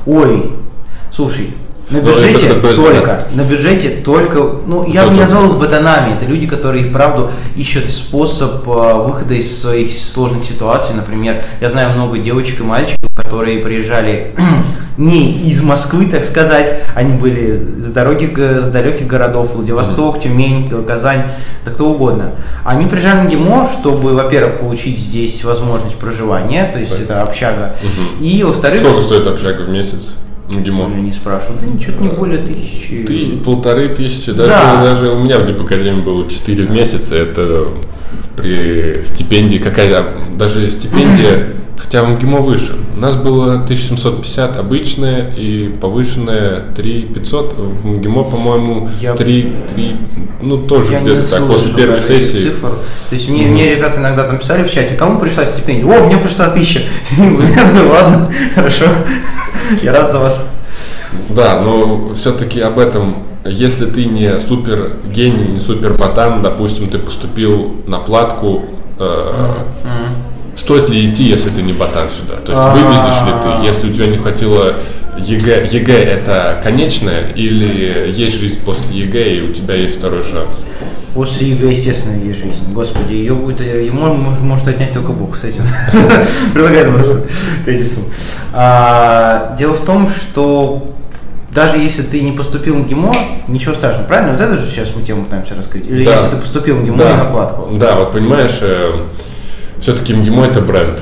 ой, 0.05 0.53
слушай, 1.11 1.53
на 1.89 1.99
Ну, 1.99 2.07
бюджете 2.07 2.47
есть, 2.47 2.75
только, 2.75 3.23
на 3.31 3.41
бюджете 3.43 3.89
только, 4.03 4.39
ну, 4.65 4.85
я 4.85 5.05
бы 5.05 5.13
не 5.13 5.21
назвал 5.21 5.51
их 5.51 5.57
ботанами, 5.57 6.15
это 6.15 6.25
люди, 6.25 6.45
которые, 6.45 6.83
вправду, 6.89 7.31
ищут 7.55 7.89
способ 7.89 8.67
э, 8.67 8.93
выхода 8.95 9.35
из 9.35 9.61
своих 9.61 9.89
сложных 9.91 10.43
ситуаций, 10.43 10.95
например, 10.95 11.41
я 11.61 11.69
знаю 11.69 11.91
много 11.91 12.17
девочек 12.17 12.59
и 12.59 12.63
мальчиков, 12.63 13.09
которые 13.15 13.59
приезжали 13.59 14.35
не 14.97 15.31
из 15.47 15.61
Москвы, 15.61 16.07
так 16.07 16.25
сказать, 16.25 16.73
они 16.93 17.13
были 17.13 17.55
с 17.55 17.91
дороги, 17.91 18.25
г- 18.25 18.59
с 18.59 18.67
далеких 18.67 19.07
городов, 19.07 19.55
Владивосток, 19.55 20.19
Тюмень, 20.19 20.69
Казань, 20.85 21.23
да 21.63 21.71
кто 21.71 21.89
угодно. 21.89 22.31
Они 22.65 22.85
приезжали 22.85 23.21
на 23.21 23.29
ГИМО, 23.29 23.69
чтобы, 23.71 24.13
во-первых, 24.13 24.59
получить 24.59 24.99
здесь 24.99 25.41
возможность 25.45 25.95
проживания, 25.95 26.69
то 26.71 26.79
есть 26.79 26.99
это 26.99 27.21
общага, 27.21 27.75
и, 28.19 28.43
во-вторых, 28.43 28.81
Сколько 28.81 29.01
стоит 29.03 29.27
общага 29.27 29.61
в 29.61 29.69
месяц? 29.69 30.15
МГИМО? 30.49 30.91
я 30.95 31.01
не 31.01 31.11
спрашивал, 31.11 31.55
да 31.59 31.67
ничего 31.67 32.01
не 32.01 32.09
более 32.09 32.39
тысячи. 32.45 33.03
Ты 33.05 33.37
полторы 33.43 33.87
тысячи, 33.87 34.31
даже, 34.31 34.49
Да. 34.49 34.81
даже 34.83 35.09
у 35.11 35.19
меня 35.19 35.39
в 35.39 35.45
Дипакадемии 35.45 36.01
было 36.01 36.29
4 36.29 36.63
в 36.63 36.71
месяц, 36.71 37.11
это 37.11 37.69
при 38.35 39.03
стипендии 39.03 39.57
какая 39.57 40.05
даже 40.37 40.69
стипендия, 40.69 41.47
хотя 41.77 42.03
в 42.03 42.09
МГИМО 42.09 42.39
выше. 42.39 42.75
У 42.95 42.99
нас 42.99 43.13
было 43.15 43.53
1750 43.53 44.57
обычная 44.57 45.33
и 45.35 45.69
повышенная 45.69 46.61
3500, 46.75 47.53
в 47.57 47.85
МГИМО, 47.85 48.23
по-моему, 48.23 48.89
Я- 48.99 49.15
3, 49.15 49.55
3, 49.73 49.95
ну 50.41 50.57
тоже 50.57 50.99
где-то 50.99 51.29
так, 51.31 51.47
после 51.47 51.73
первой 51.75 51.99
сессии. 52.01 52.37
цифр. 52.47 52.69
То 53.09 53.15
есть 53.15 53.29
мне, 53.29 53.45
мне 53.45 53.75
ребята 53.75 53.99
иногда 53.99 54.23
там 54.27 54.39
писали 54.39 54.63
в 54.63 54.71
чате, 54.71 54.95
кому 54.95 55.19
пришла 55.19 55.45
стипендия? 55.45 55.85
О, 55.85 56.05
мне 56.07 56.17
пришла 56.17 56.49
тысяча. 56.49 56.81
Ладно, 57.17 58.31
хорошо, 58.55 58.85
я 59.81 59.93
рад 59.93 60.11
за 60.11 60.19
вас. 60.19 60.51
Да, 61.29 61.61
но 61.61 62.13
все-таки 62.13 62.59
об 62.59 62.79
этом, 62.79 63.23
если 63.45 63.85
ты 63.85 64.05
не 64.05 64.39
супер 64.39 64.97
гений, 65.09 65.47
не 65.53 65.59
супер 65.59 65.93
ботан, 65.93 66.41
допустим, 66.41 66.87
ты 66.87 66.97
поступил 66.97 67.77
на 67.87 67.99
платку, 67.99 68.65
э, 68.99 69.63
стоит 70.57 70.89
ли 70.89 71.09
идти, 71.09 71.23
если 71.23 71.49
ты 71.49 71.61
не 71.61 71.73
ботан 71.73 72.07
сюда? 72.09 72.35
То 72.41 72.51
есть 72.51 72.63
А. 72.63 72.73
вывезешь 72.73 73.25
ли 73.25 73.33
ты, 73.61 73.65
если 73.67 73.89
у 73.89 73.93
тебя 73.93 74.07
не 74.07 74.17
хватило 74.17 74.75
ЕГЭ, 75.17 75.67
ЕГЭ 75.71 75.93
это 76.03 76.59
конечное 76.63 77.29
или 77.31 78.11
есть 78.11 78.39
жизнь 78.39 78.59
после 78.63 78.85
ЕГЭ 78.99 79.29
и 79.37 79.41
у 79.49 79.53
тебя 79.53 79.75
есть 79.75 79.97
второй 79.97 80.23
шанс? 80.23 80.63
После 81.13 81.49
ЕГЭ, 81.49 81.71
естественно, 81.71 82.23
есть 82.23 82.39
жизнь. 82.39 82.71
Господи, 82.71 83.13
ее 83.13 83.33
будет, 83.33 83.61
ее 83.61 83.91
может, 83.91 84.41
может 84.41 84.67
отнять 84.67 84.93
только 84.93 85.11
Бог 85.13 85.35
с 85.35 85.43
этим. 85.43 85.63
Предлагаю 86.53 86.93
просто 86.93 87.23
тезисом. 87.65 88.03
А, 88.53 89.55
Дело 89.57 89.73
в 89.73 89.81
том, 89.83 90.07
что 90.07 90.85
даже 91.49 91.77
если 91.79 92.03
ты 92.03 92.21
не 92.21 92.33
поступил 92.33 92.75
в 92.75 92.87
МГИМО, 92.87 93.11
ничего 93.47 93.73
страшного, 93.73 94.05
правильно? 94.05 94.33
Вот 94.33 94.41
это 94.41 94.55
же 94.57 94.67
сейчас 94.69 94.89
мы 94.95 95.01
тему 95.01 95.23
пытаемся 95.25 95.55
раскрыть. 95.55 95.87
Или 95.87 96.05
Да. 96.05 96.11
если 96.11 96.29
ты 96.29 96.37
поступил 96.37 96.75
в 96.75 96.85
МГИМО 96.85 96.97
Да. 96.97 97.11
и 97.11 97.17
на 97.17 97.25
платку. 97.25 97.69
Да, 97.75 97.95
вот 97.95 98.11
понимаешь, 98.11 98.59
все-таки 99.79 100.13
МГИМО 100.13 100.45
это 100.45 100.61
бренд. 100.61 101.01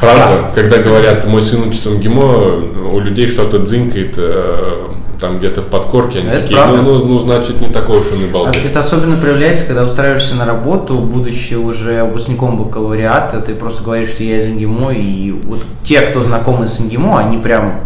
Правда, 0.00 0.50
когда 0.54 0.78
говорят, 0.78 1.26
мой 1.26 1.42
сын 1.42 1.68
учится 1.68 1.90
МГИМО, 1.90 2.92
у 2.92 3.00
людей 3.00 3.26
что-то 3.26 3.60
дзынкает 3.60 4.14
э, 4.18 4.84
там 5.20 5.38
где-то 5.38 5.62
в 5.62 5.66
подкорке, 5.66 6.18
они 6.18 6.28
Это 6.28 6.42
такие, 6.42 6.58
правда. 6.58 6.82
ну, 6.82 6.98
ну, 6.98 7.04
ну, 7.06 7.20
значит, 7.20 7.60
не 7.60 7.68
такой 7.68 8.00
уж 8.00 8.06
он 8.12 8.22
и 8.22 8.28
А 8.28 8.32
балбес. 8.32 8.56
Это 8.64 8.80
особенно 8.80 9.16
проявляется, 9.16 9.64
когда 9.64 9.84
устраиваешься 9.84 10.34
на 10.34 10.44
работу, 10.44 10.98
будучи 10.98 11.54
уже 11.54 12.04
выпускником 12.04 12.58
бакалавриата, 12.58 13.40
ты 13.40 13.54
просто 13.54 13.82
говоришь, 13.82 14.10
что 14.10 14.22
я 14.22 14.38
из 14.38 14.46
МГИМО, 14.46 14.92
и 14.92 15.30
вот 15.30 15.64
те, 15.82 16.02
кто 16.02 16.22
знакомы 16.22 16.68
с 16.68 16.78
МГИМО, 16.78 17.18
они 17.18 17.38
прям, 17.38 17.80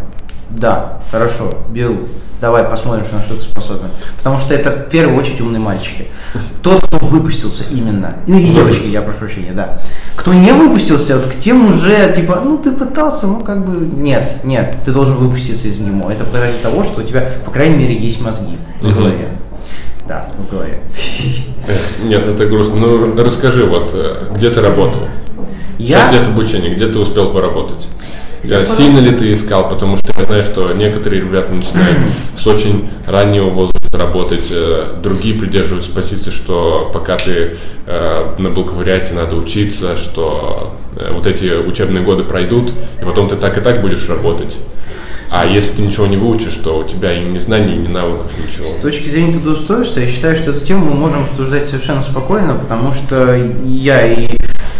да, 0.50 1.00
хорошо, 1.10 1.52
беру, 1.70 1.98
давай 2.40 2.64
посмотрим, 2.64 3.04
что 3.04 3.16
на 3.16 3.22
что 3.22 3.34
ты 3.34 3.42
способен. 3.42 3.88
Потому 4.18 4.38
что 4.38 4.54
это 4.54 4.70
в 4.70 4.88
первую 4.90 5.18
очередь 5.18 5.40
умные 5.40 5.60
мальчики. 5.60 6.08
Тот, 6.62 6.80
кто 6.86 6.98
выпустился 6.98 7.64
именно, 7.70 8.16
ну 8.26 8.38
и 8.38 8.44
девочки, 8.50 8.86
я 8.88 9.02
прошу 9.02 9.20
прощения, 9.20 9.52
да. 9.52 9.78
Кто 10.16 10.32
не 10.34 10.52
выпустился, 10.52 11.16
вот 11.16 11.26
к 11.26 11.34
тем 11.36 11.68
уже, 11.68 12.12
типа, 12.14 12.42
ну 12.44 12.58
ты 12.58 12.72
пытался, 12.72 13.26
ну 13.26 13.40
как 13.40 13.64
бы, 13.66 13.84
нет, 13.86 14.40
нет, 14.44 14.76
ты 14.84 14.92
должен 14.92 15.16
выпуститься 15.16 15.68
из 15.68 15.78
МГИМО. 15.78 16.10
Это 16.12 16.24
показатель 16.24 16.60
того, 16.62 16.84
что 16.84 17.00
у 17.00 17.04
тебя, 17.04 17.26
по 17.44 17.50
крайней 17.50 17.76
мере, 17.76 17.94
есть 17.96 18.20
мозги 18.20 18.58
в 18.80 18.92
голове. 18.94 19.28
Да, 20.08 20.28
в 20.36 20.50
голове. 20.50 20.80
Э, 21.68 22.04
Нет, 22.04 22.26
это 22.26 22.46
грустно. 22.46 22.76
Ну, 22.76 23.22
расскажи, 23.22 23.64
вот, 23.64 23.92
э, 23.94 24.32
где 24.34 24.50
ты 24.50 24.60
работал? 24.60 25.02
Я- 25.78 26.00
Шесть 26.00 26.12
лет 26.12 26.28
обучения, 26.28 26.74
где 26.74 26.88
ты 26.88 26.98
успел 26.98 27.32
поработать? 27.32 27.86
Я 28.42 28.64
Сильно 28.64 28.98
ли 29.00 29.12
ты 29.12 29.32
искал? 29.32 29.68
Потому 29.68 29.96
что 29.96 30.14
я 30.16 30.24
знаю, 30.24 30.42
что 30.42 30.72
некоторые 30.72 31.22
ребята 31.22 31.52
начинают 31.52 31.98
с 32.36 32.46
очень 32.46 32.88
раннего 33.06 33.50
возраста 33.50 33.98
работать, 33.98 34.48
э, 34.50 34.94
другие 35.02 35.38
придерживаются 35.38 35.90
позиции, 35.90 36.30
что 36.30 36.90
пока 36.92 37.16
ты 37.16 37.56
э, 37.86 38.34
на 38.38 38.48
бакалавриате 38.50 39.14
надо 39.14 39.36
учиться, 39.36 39.96
что 39.96 40.74
э, 40.96 41.10
вот 41.12 41.26
эти 41.26 41.54
учебные 41.54 42.02
годы 42.02 42.24
пройдут, 42.24 42.72
и 43.00 43.04
потом 43.04 43.28
ты 43.28 43.36
так 43.36 43.58
и 43.58 43.60
так 43.60 43.80
будешь 43.82 44.08
работать. 44.08 44.56
А 45.30 45.46
если 45.46 45.76
ты 45.76 45.82
ничего 45.82 46.08
не 46.08 46.16
выучишь, 46.16 46.54
то 46.54 46.78
у 46.78 46.84
тебя 46.84 47.12
и 47.12 47.24
ни 47.24 47.38
знаний, 47.38 47.76
ни 47.76 47.86
навыков, 47.86 48.32
ничего. 48.44 48.66
С 48.66 48.82
точки 48.82 49.08
зрения 49.08 49.34
трудоустройства, 49.34 50.00
я 50.00 50.06
считаю, 50.08 50.34
что 50.34 50.50
эту 50.50 50.64
тему 50.64 50.86
мы 50.86 50.94
можем 50.94 51.22
обсуждать 51.24 51.66
совершенно 51.66 52.02
спокойно, 52.02 52.54
потому 52.54 52.92
что 52.92 53.36
я 53.64 54.12
и 54.12 54.26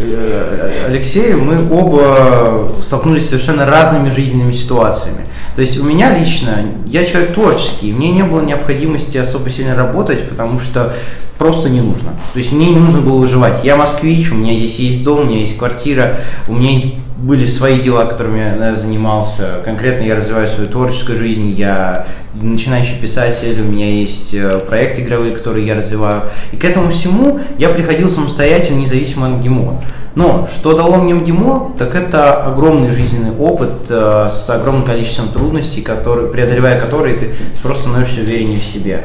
э, 0.01 0.87
Алексей, 0.89 1.35
мы 1.35 1.71
оба 1.71 2.77
столкнулись 2.83 3.25
с 3.25 3.29
совершенно 3.29 3.67
разными 3.67 4.11
жизненными 4.11 4.53
ситуациями. 4.53 5.27
То 5.57 5.63
есть 5.63 5.79
у 5.79 5.85
меня 5.85 6.17
лично, 6.17 6.65
я 6.87 7.05
человек 7.05 7.35
творческий, 7.35 7.93
мне 7.93 8.11
не 8.11 8.23
было 8.23 8.41
необходимости 8.41 9.19
особо 9.19 9.51
сильно 9.51 9.75
работать, 9.75 10.29
потому 10.29 10.59
что 10.59 10.95
просто 11.39 11.69
не 11.69 11.81
нужно. 11.81 12.11
То 12.33 12.39
есть 12.39 12.53
мне 12.53 12.71
не 12.71 12.79
нужно 12.79 13.01
было 13.01 13.19
выживать. 13.19 13.65
Я 13.65 13.77
москвич, 13.77 14.31
у 14.31 14.35
меня 14.35 14.55
здесь 14.55 14.79
есть 14.79 15.03
дом, 15.03 15.21
у 15.21 15.25
меня 15.25 15.41
есть 15.41 15.57
квартира, 15.57 16.17
у 16.49 16.53
меня 16.53 16.73
есть 16.73 16.87
были 17.21 17.45
свои 17.45 17.81
дела, 17.81 18.07
которыми 18.07 18.41
я 18.41 18.75
занимался. 18.75 19.61
Конкретно 19.65 20.05
я 20.05 20.17
развиваю 20.17 20.49
свою 20.49 20.69
творческую 20.69 21.19
жизнь, 21.19 21.51
я 21.51 22.07
начинающий 22.35 22.99
писатель, 22.99 23.61
у 23.61 23.65
меня 23.65 23.91
есть 23.91 24.33
э, 24.33 24.59
проекты 24.61 25.03
игровые, 25.03 25.35
которые 25.35 25.67
я 25.67 25.75
развиваю. 25.75 26.23
И 26.53 26.57
к 26.57 26.65
этому 26.65 26.91
всему 26.91 27.41
я 27.59 27.69
приходил 27.69 28.09
самостоятельно, 28.09 28.79
независимо 28.79 29.27
от 29.27 29.33
МГИМО. 29.35 29.83
Но 30.15 30.49
что 30.53 30.77
дало 30.77 30.97
мне 30.97 31.15
МГИМО, 31.15 31.73
так 31.79 31.95
это 31.95 32.33
огромный 32.45 32.91
жизненный 32.91 33.31
опыт 33.37 33.71
э, 33.89 34.29
с 34.29 34.51
огромным 34.51 34.85
количеством 34.85 35.29
трудностей, 35.29 35.83
которые, 35.83 36.29
преодолевая 36.29 36.81
которые 36.81 37.17
ты 37.17 37.31
просто 37.63 37.85
становишься 37.85 38.21
увереннее 38.21 38.59
в 38.61 38.65
себе. 38.65 39.05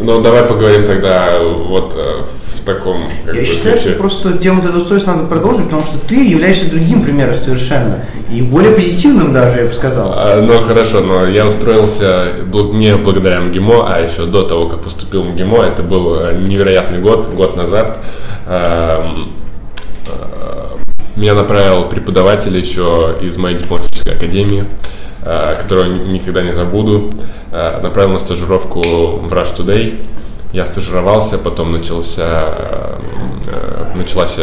Ну, 0.00 0.20
давай 0.20 0.44
поговорим 0.44 0.86
тогда 0.86 1.40
вот 1.40 1.94
э, 1.96 2.24
в 2.54 2.64
таком 2.64 3.08
Я 3.26 3.32
бы, 3.32 3.44
считаю, 3.44 3.74
ключе. 3.74 3.90
что 3.90 3.98
просто 3.98 4.38
тему 4.38 4.62
трудоустройства 4.62 5.12
надо 5.12 5.26
продолжить, 5.26 5.64
потому 5.64 5.82
что 5.82 5.98
ты 5.98 6.24
являешься 6.24 6.70
другим 6.70 7.02
примером 7.02 7.34
совершенно. 7.34 8.04
И 8.30 8.40
более 8.42 8.72
позитивным 8.72 9.32
даже, 9.32 9.58
я 9.62 9.66
бы 9.66 9.72
сказал. 9.72 10.12
А, 10.14 10.40
Ну 10.40 10.60
хорошо, 10.60 11.00
но 11.00 11.26
я 11.26 11.46
устроился 11.46 12.34
не 12.74 12.94
благодаря 12.94 13.40
МГИМО, 13.40 13.92
а 13.92 14.00
еще 14.00 14.26
до 14.26 14.42
того, 14.42 14.68
как 14.68 14.82
поступил 14.82 15.24
в 15.24 15.30
МГИМО. 15.30 15.64
Это 15.64 15.82
был 15.82 16.14
э, 16.20 16.36
невероятный 16.38 17.00
год, 17.00 17.26
год 17.34 17.56
назад. 17.56 17.98
Э, 18.46 19.00
Меня 21.18 21.34
направил 21.34 21.84
преподаватель 21.84 22.56
еще 22.56 23.16
из 23.20 23.36
моей 23.36 23.58
дипломатической 23.58 24.14
академии, 24.14 24.66
э, 25.22 25.56
которого 25.60 25.86
никогда 25.86 26.42
не 26.42 26.52
забуду. 26.52 27.10
Э, 27.50 27.80
Направил 27.82 28.12
на 28.12 28.20
стажировку 28.20 28.80
в 28.80 29.32
Rush 29.32 29.56
Today. 29.56 30.06
Я 30.52 30.64
стажировался, 30.64 31.36
потом 31.36 31.72
начался, 31.72 32.40
э, 33.48 33.92
началась 33.96 34.38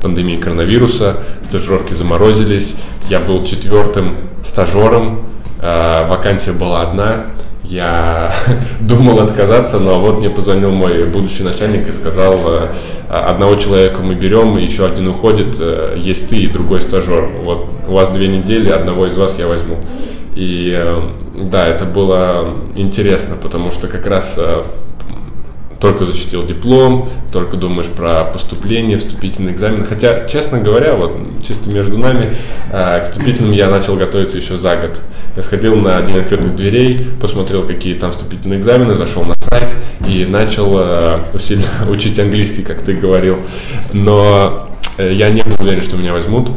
пандемия 0.00 0.40
коронавируса, 0.40 1.18
стажировки 1.42 1.92
заморозились. 1.92 2.74
Я 3.10 3.20
был 3.20 3.44
четвертым 3.44 4.16
стажером, 4.42 5.20
вакансия 5.60 6.52
была 6.52 6.80
одна. 6.80 7.26
Я 7.68 8.32
думал 8.80 9.20
отказаться, 9.20 9.78
но 9.78 9.98
вот 9.98 10.18
мне 10.18 10.30
позвонил 10.30 10.70
мой 10.70 11.04
будущий 11.04 11.42
начальник 11.42 11.88
и 11.88 11.92
сказал, 11.92 12.38
э, 12.46 12.70
одного 13.08 13.56
человека 13.56 14.02
мы 14.02 14.14
берем, 14.14 14.56
еще 14.56 14.86
один 14.86 15.08
уходит, 15.08 15.56
э, 15.58 15.96
есть 15.96 16.28
ты 16.28 16.36
и 16.36 16.46
другой 16.46 16.80
стажер. 16.80 17.28
Вот 17.42 17.66
у 17.88 17.92
вас 17.92 18.10
две 18.10 18.28
недели, 18.28 18.70
одного 18.70 19.06
из 19.06 19.16
вас 19.16 19.36
я 19.38 19.48
возьму. 19.48 19.78
И 20.36 20.72
э, 20.76 21.00
да, 21.34 21.66
это 21.66 21.84
было 21.86 22.48
интересно, 22.76 23.36
потому 23.40 23.72
что 23.72 23.88
как 23.88 24.06
раз 24.06 24.38
только 25.80 26.06
защитил 26.06 26.42
диплом, 26.42 27.08
только 27.32 27.56
думаешь 27.56 27.88
про 27.88 28.24
поступление, 28.24 28.98
вступительные 28.98 29.54
экзамены. 29.54 29.84
Хотя, 29.84 30.26
честно 30.26 30.58
говоря, 30.58 30.94
вот 30.94 31.18
чисто 31.46 31.70
между 31.70 31.98
нами, 31.98 32.32
э, 32.70 33.00
к 33.00 33.04
вступительным 33.04 33.52
я 33.52 33.68
начал 33.68 33.96
готовиться 33.96 34.38
еще 34.38 34.58
за 34.58 34.76
год. 34.76 35.00
Я 35.36 35.42
сходил 35.42 35.76
на 35.76 36.00
День 36.00 36.18
открытых 36.18 36.56
дверей, 36.56 36.98
посмотрел, 37.20 37.62
какие 37.62 37.94
там 37.94 38.12
вступительные 38.12 38.58
экзамены, 38.58 38.94
зашел 38.96 39.24
на 39.24 39.34
сайт 39.40 39.68
и 40.08 40.24
начал 40.24 40.78
э, 40.78 41.18
усиленно 41.34 41.66
учить 41.90 42.18
английский, 42.18 42.62
как 42.62 42.80
ты 42.80 42.94
говорил. 42.94 43.38
Но 43.92 44.70
э, 44.98 45.12
я 45.12 45.30
не 45.30 45.42
был 45.42 45.56
уверен, 45.60 45.82
что 45.82 45.96
меня 45.96 46.12
возьмут. 46.12 46.50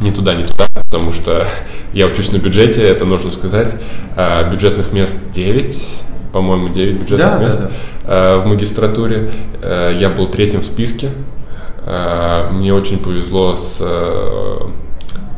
ни 0.00 0.10
туда, 0.10 0.34
ни 0.34 0.44
туда, 0.44 0.66
потому 0.74 1.12
что 1.12 1.44
я 1.92 2.06
учусь 2.06 2.30
на 2.32 2.38
бюджете, 2.38 2.82
это 2.82 3.04
нужно 3.04 3.32
сказать. 3.32 3.74
А, 4.16 4.48
бюджетных 4.50 4.92
мест 4.92 5.16
9, 5.34 5.76
по-моему, 6.32 6.68
9 6.68 6.94
бюджетных 7.00 7.18
Да, 7.30 7.38
да, 7.38 7.44
мест 7.44 7.60
да. 7.60 7.70
а, 8.04 8.40
в 8.40 8.46
магистратуре. 8.46 9.30
А, 9.62 9.90
Я 9.92 10.10
был 10.10 10.26
третьим 10.26 10.60
в 10.60 10.64
списке. 10.64 11.10
А, 11.84 12.50
Мне 12.50 12.72
очень 12.74 12.98
повезло 12.98 13.56
с 13.56 13.78
э, 13.80 14.58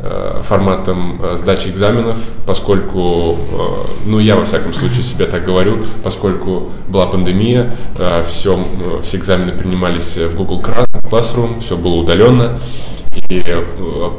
э, 0.03 0.41
форматом 0.43 1.21
э, 1.23 1.37
сдачи 1.37 1.69
экзаменов, 1.69 2.19
поскольку, 2.47 3.37
э, 3.53 4.07
ну 4.07 4.19
я 4.19 4.35
во 4.37 4.45
всяком 4.45 4.75
случае 4.75 5.05
себе 5.05 5.27
так 5.27 5.45
говорю, 5.45 5.77
поскольку 6.03 6.71
была 6.89 7.07
пандемия, 7.07 7.77
э, 7.99 8.23
все, 8.29 8.59
э, 8.59 9.01
все 9.03 9.17
экзамены 9.19 9.53
принимались 9.53 10.17
в 10.17 10.37
Google 10.37 10.61
Classroom, 11.05 11.61
все 11.61 11.77
было 11.77 11.95
удаленно. 11.95 12.59
И, 13.31 13.43
э, 13.47 14.11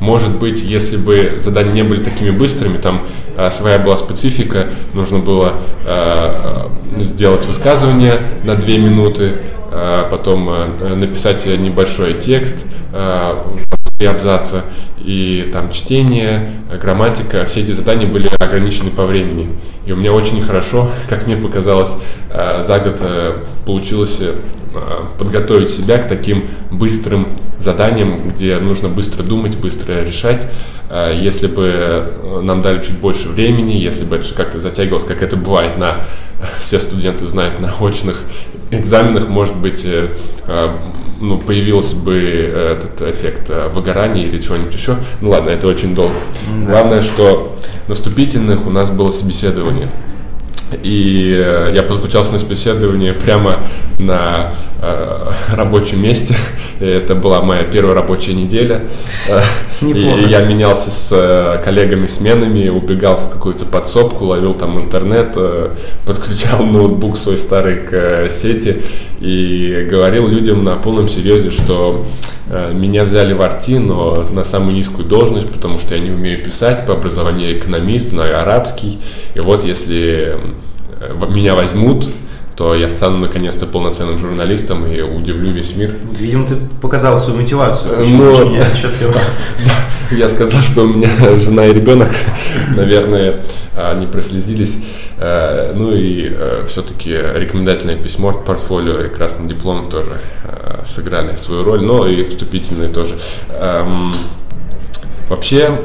может 0.00 0.38
быть, 0.38 0.62
если 0.62 0.96
бы 0.96 1.34
задания 1.38 1.72
не 1.72 1.82
были 1.82 2.02
такими 2.02 2.30
быстрыми, 2.30 2.78
там 2.78 3.06
э, 3.36 3.50
своя 3.50 3.78
была 3.78 3.96
специфика, 3.96 4.68
нужно 4.94 5.18
было 5.18 5.54
э, 5.84 6.68
э, 6.96 7.02
сделать 7.02 7.44
высказывание 7.46 8.20
на 8.44 8.54
две 8.54 8.78
минуты, 8.78 9.34
э, 9.70 10.08
потом 10.10 10.48
э, 10.48 10.94
написать 10.94 11.46
небольшой 11.46 12.14
текст, 12.14 12.66
э, 12.92 13.42
три 13.98 14.06
абзаца, 14.06 14.62
и 14.98 15.50
там 15.52 15.72
чтение, 15.72 16.50
э, 16.70 16.78
грамматика, 16.78 17.44
все 17.46 17.62
эти 17.62 17.72
задания 17.72 18.06
были 18.06 18.28
ограничены 18.38 18.90
по 18.90 19.04
времени. 19.04 19.50
И 19.86 19.92
у 19.92 19.96
меня 19.96 20.12
очень 20.12 20.40
хорошо, 20.40 20.88
как 21.08 21.26
мне 21.26 21.34
показалось, 21.34 21.90
э, 22.30 22.62
за 22.62 22.78
год 22.78 22.98
э, 23.00 23.44
получилось 23.66 24.20
подготовить 25.18 25.70
себя 25.70 25.98
к 25.98 26.06
таким 26.06 26.44
быстрым 26.70 27.28
заданиям, 27.58 28.28
где 28.28 28.58
нужно 28.58 28.88
быстро 28.88 29.22
думать, 29.22 29.56
быстро 29.56 30.04
решать. 30.04 30.46
Если 31.14 31.46
бы 31.46 32.42
нам 32.42 32.60
дали 32.60 32.82
чуть 32.82 32.98
больше 32.98 33.28
времени, 33.30 33.72
если 33.72 34.04
бы 34.04 34.16
это 34.16 34.26
все 34.26 34.34
как-то 34.34 34.60
затягивалось, 34.60 35.04
как 35.04 35.22
это 35.22 35.36
бывает 35.36 35.78
на 35.78 36.04
все 36.62 36.78
студенты 36.78 37.26
знают 37.26 37.60
на 37.60 37.74
очных 37.80 38.20
экзаменах, 38.70 39.28
может 39.28 39.56
быть, 39.56 39.84
ну, 41.20 41.38
появился 41.38 41.96
бы 41.96 42.16
этот 42.16 43.00
эффект 43.02 43.50
э, 43.50 43.68
выгорания 43.68 44.24
или 44.24 44.40
чего-нибудь 44.40 44.74
еще. 44.74 44.96
Ну 45.20 45.30
ладно, 45.30 45.50
это 45.50 45.66
очень 45.66 45.94
долго. 45.94 46.14
Да. 46.64 46.70
Главное, 46.70 47.02
что 47.02 47.56
на 47.88 47.94
вступительных 47.94 48.66
у 48.66 48.70
нас 48.70 48.90
было 48.90 49.08
собеседование. 49.08 49.88
И 50.82 51.32
э, 51.34 51.70
я 51.72 51.82
подключался 51.82 52.32
на 52.32 52.38
собеседование 52.38 53.12
прямо 53.12 53.56
на 53.98 54.54
э, 54.80 55.32
рабочем 55.56 56.02
месте. 56.02 56.36
И 56.80 56.84
это 56.84 57.14
была 57.14 57.40
моя 57.42 57.64
первая 57.64 57.94
рабочая 57.94 58.34
неделя. 58.34 58.86
Э, 59.30 59.40
Неплохо. 59.84 60.18
И 60.18 60.28
я 60.28 60.40
менялся 60.40 60.90
с 60.90 61.08
э, 61.12 61.62
коллегами 61.64 62.06
сменами, 62.06 62.68
убегал 62.68 63.16
в 63.16 63.30
какую-то 63.30 63.64
подсобку, 63.64 64.26
ловил 64.26 64.54
там 64.54 64.78
интернет, 64.80 65.36
подключал 66.06 66.64
ноутбук 66.64 67.18
свой 67.18 67.38
старый 67.38 67.76
к 67.78 68.30
сети 68.30 68.82
и 69.20 69.86
говорил 69.90 70.28
людям 70.28 70.64
на 70.64 70.76
полном 70.76 71.08
серьезе, 71.08 71.50
что 71.50 72.04
меня 72.50 73.04
взяли 73.04 73.34
в 73.34 73.42
арти, 73.42 73.78
но 73.78 74.26
на 74.30 74.42
самую 74.44 74.74
низкую 74.74 75.06
должность, 75.06 75.52
потому 75.52 75.78
что 75.78 75.94
я 75.94 76.00
не 76.00 76.10
умею 76.10 76.42
писать, 76.42 76.86
по 76.86 76.94
образованию 76.94 77.58
экономист, 77.58 78.10
знаю 78.10 78.40
арабский. 78.40 78.98
И 79.34 79.40
вот 79.40 79.64
если 79.64 80.38
э, 81.00 81.26
меня 81.28 81.54
возьмут, 81.54 82.06
то 82.56 82.74
я 82.74 82.88
стану 82.88 83.18
наконец-то 83.18 83.66
полноценным 83.66 84.18
журналистом 84.18 84.90
и 84.90 85.00
удивлю 85.00 85.52
весь 85.52 85.76
мир. 85.76 85.94
Видимо, 86.18 86.48
ты 86.48 86.56
показал 86.80 87.20
свою 87.20 87.40
мотивацию. 87.40 88.00
Очень, 88.00 88.16
Ну, 88.16 88.32
очень 88.32 88.60
отчетливо. 88.60 89.14
Я 90.10 90.28
сказал, 90.28 90.62
что 90.62 90.82
у 90.82 90.88
меня 90.88 91.10
жена 91.36 91.66
и 91.66 91.72
ребенок, 91.74 92.08
наверное, 92.76 93.34
они 93.76 94.06
прослезились. 94.06 94.76
Э, 95.18 95.72
Ну 95.76 95.94
и 95.94 96.32
все-таки 96.66 97.10
рекомендательное 97.10 97.96
письмо, 97.96 98.32
портфолио 98.32 99.02
и 99.02 99.08
красный 99.08 99.46
диплом 99.46 99.88
тоже 99.90 100.20
э, 100.44 100.47
сыграли 100.84 101.36
свою 101.36 101.64
роль, 101.64 101.82
но 101.82 102.06
и 102.06 102.24
вступительные 102.24 102.88
тоже. 102.88 103.14
Эм, 103.50 104.12
Вообще, 105.28 105.78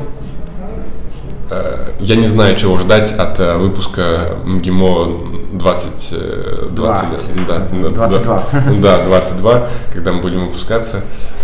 э, 1.50 1.92
я 2.00 2.16
не 2.16 2.28
знаю, 2.28 2.56
чего 2.56 2.78
ждать 2.78 3.12
от 3.12 3.40
э, 3.42 3.58
выпуска 3.58 4.38
МГИМО 4.46 5.52
20... 5.54 6.10
э, 6.14 6.68
20 6.72 7.46
да, 7.46 7.68
да, 7.82 7.90
22. 7.90 8.44
да, 8.82 9.04
22, 9.04 9.68
когда 9.94 10.14
мы 10.14 10.22
будем 10.22 10.46
выпускаться, 10.46 11.02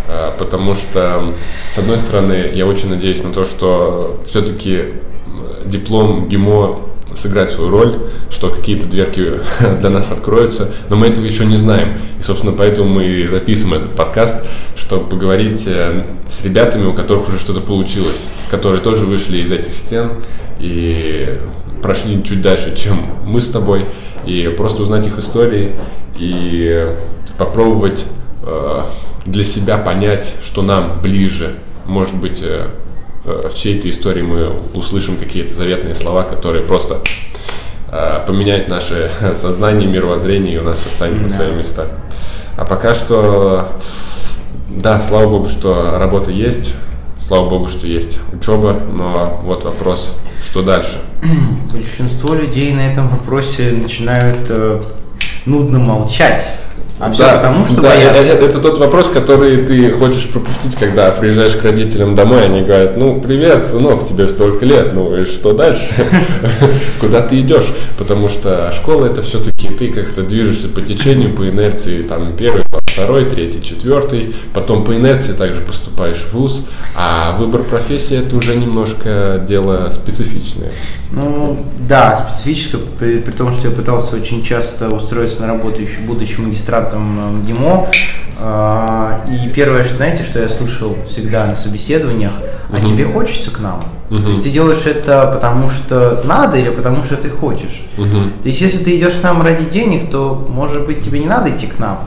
э, 0.08 0.32
потому 0.40 0.76
что, 0.76 1.34
с 1.76 1.78
одной 1.78 2.00
стороны, 2.00 2.50
я 2.54 2.66
очень 2.66 2.90
надеюсь 2.90 3.22
на 3.22 3.34
то, 3.34 3.44
что 3.44 4.22
все-таки 4.26 4.94
диплом 5.66 6.30
ГИМО 6.30 6.80
сыграет 7.20 7.50
свою 7.50 7.70
роль, 7.70 8.00
что 8.30 8.50
какие-то 8.50 8.88
дверки 8.88 9.40
для 9.80 9.90
нас 9.90 10.12
откроются, 10.12 10.72
но 10.90 10.96
мы 10.96 11.08
этого 11.08 11.26
еще 11.26 11.46
не 11.46 11.58
знаем. 11.58 11.98
И, 12.20 12.24
собственно, 12.24 12.54
поэтому 12.54 12.90
мы 12.90 13.28
записываем 13.30 13.84
этот 13.84 13.96
подкаст, 13.96 14.46
чтобы 14.76 15.08
поговорить 15.08 15.64
э, 15.68 16.06
с 16.28 16.44
ребятами, 16.44 16.86
у 16.86 16.94
которых 16.94 17.30
уже 17.30 17.40
что-то 17.40 17.62
получилось, 17.62 18.20
которые 18.50 18.82
тоже 18.82 19.06
вышли 19.06 19.38
из 19.40 19.52
этих 19.52 19.76
стен 19.76 20.12
и 20.60 21.40
прошли 21.82 22.22
чуть 22.24 22.42
дальше, 22.42 22.76
чем 22.76 23.06
мы 23.26 23.42
с 23.42 23.48
тобой, 23.48 23.82
и 24.26 24.54
просто 24.58 24.84
узнать 24.84 25.08
их 25.08 25.18
истории 25.18 25.76
и 26.18 26.88
попробовать 27.38 28.06
э, 28.44 28.82
для 29.26 29.44
себя 29.44 29.78
понять, 29.78 30.34
что 30.44 30.62
нам 30.62 31.02
ближе. 31.02 31.56
Может 31.86 32.16
быть, 32.16 32.44
э, 33.30 33.50
в 33.50 33.56
чьей-то 33.56 33.90
истории 33.90 34.22
мы 34.22 34.54
услышим 34.74 35.18
какие-то 35.18 35.54
заветные 35.54 35.96
слова, 35.96 36.24
которые 36.24 36.64
просто 36.64 37.02
э, 37.92 38.24
поменяют 38.26 38.68
наше 38.70 39.12
сознание, 39.34 39.88
мировоззрение, 39.88 40.56
и 40.56 40.58
у 40.58 40.64
нас 40.64 40.80
все 40.80 40.90
станет 40.90 41.22
на 41.22 41.30
свои 41.30 41.52
места. 41.52 41.88
А 42.58 42.66
пока 42.66 42.94
что, 42.94 43.70
да, 44.70 45.02
слава 45.02 45.30
богу, 45.30 45.50
что 45.50 45.98
работа 45.98 46.32
есть, 46.32 46.74
слава 47.20 47.48
богу, 47.48 47.68
что 47.68 47.88
есть 47.88 48.20
учеба, 48.34 48.74
но 48.74 49.40
вот 49.44 49.64
вопрос, 49.64 50.18
что 50.44 50.62
дальше? 50.62 51.00
Большинство 51.72 52.34
людей 52.34 52.74
на 52.74 52.92
этом 52.92 53.08
вопросе 53.08 53.72
начинают 53.72 54.48
э, 54.50 54.82
нудно 55.46 55.80
молчать. 55.80 56.54
А 57.00 57.10
все 57.10 57.24
Да, 57.24 57.38
потому, 57.38 57.64
что 57.66 57.82
да, 57.82 57.90
боятся. 57.90 58.34
Это, 58.34 58.46
это 58.46 58.60
тот 58.60 58.78
вопрос, 58.78 59.08
который 59.10 59.66
ты 59.66 59.90
хочешь 59.92 60.28
пропустить, 60.28 60.76
когда 60.76 61.12
приезжаешь 61.12 61.56
к 61.56 61.64
родителям 61.64 62.14
домой, 62.14 62.44
они 62.44 62.62
говорят, 62.62 62.98
ну, 62.98 63.22
привет, 63.22 63.66
сынок, 63.66 64.06
тебе 64.06 64.28
столько 64.28 64.66
лет, 64.66 64.94
ну 64.94 65.16
и 65.16 65.24
что 65.24 65.54
дальше? 65.54 65.88
Куда 67.00 67.22
ты 67.22 67.40
идешь? 67.40 67.74
Потому 67.98 68.28
что 68.28 68.72
школа 68.74 69.06
это 69.06 69.22
все-таки 69.22 69.70
ты 69.70 69.94
как-то 69.94 70.24
движешься 70.24 70.68
по 70.68 70.82
течению, 70.82 71.34
по 71.34 71.48
инерции, 71.48 72.04
там 72.04 72.36
первый, 72.36 72.66
второй, 72.94 73.30
третий, 73.30 73.64
четвертый, 73.64 74.36
потом 74.54 74.84
по 74.84 74.96
инерции 74.96 75.34
также 75.34 75.62
поступаешь 75.62 76.18
в 76.18 76.34
ВУЗ, 76.34 76.66
а 76.96 77.36
выбор 77.38 77.64
профессии 77.64 78.18
это 78.18 78.36
уже 78.36 78.56
немножко 78.56 79.44
дело 79.48 79.90
специфичное. 79.92 80.72
Ну, 81.12 81.66
да, 81.80 82.30
специфически, 82.30 82.78
при, 83.00 83.20
при 83.20 83.32
том, 83.32 83.52
что 83.52 83.70
я 83.70 83.76
пытался 83.76 84.16
очень 84.16 84.44
часто 84.44 84.90
устроиться 84.90 85.42
на 85.42 85.48
работу, 85.48 85.82
еще 85.82 86.02
будучи 86.02 86.40
магистратом 86.40 87.40
МГИМО. 87.40 87.88
А, 88.42 89.26
и 89.30 89.50
первое, 89.50 89.84
что, 89.84 89.96
знаете, 89.96 90.24
что 90.24 90.40
я 90.40 90.48
слышал 90.48 90.98
всегда 91.10 91.46
на 91.46 91.56
собеседованиях, 91.56 92.32
а 92.72 92.80
тебе 92.80 93.06
хочется 93.06 93.52
к 93.52 93.60
нам? 93.60 93.84
Мгм. 94.10 94.24
То 94.24 94.30
есть 94.30 94.44
ты 94.44 94.50
делаешь 94.50 94.86
это 94.86 95.30
потому, 95.34 95.70
что 95.70 96.22
надо 96.26 96.58
или 96.58 96.70
потому, 96.70 97.04
что 97.04 97.16
ты 97.16 97.30
хочешь? 97.30 97.82
Мгм. 97.98 98.32
То 98.42 98.48
есть 98.48 98.62
если 98.62 98.84
ты 98.84 98.96
идешь 98.96 99.14
к 99.14 99.24
нам 99.24 99.42
ради 99.42 99.66
денег, 99.66 100.10
то, 100.10 100.48
может 100.50 100.86
быть, 100.86 101.02
тебе 101.02 101.20
не 101.20 101.28
надо 101.28 101.50
идти 101.50 101.68
к 101.68 101.80
нам. 101.80 102.00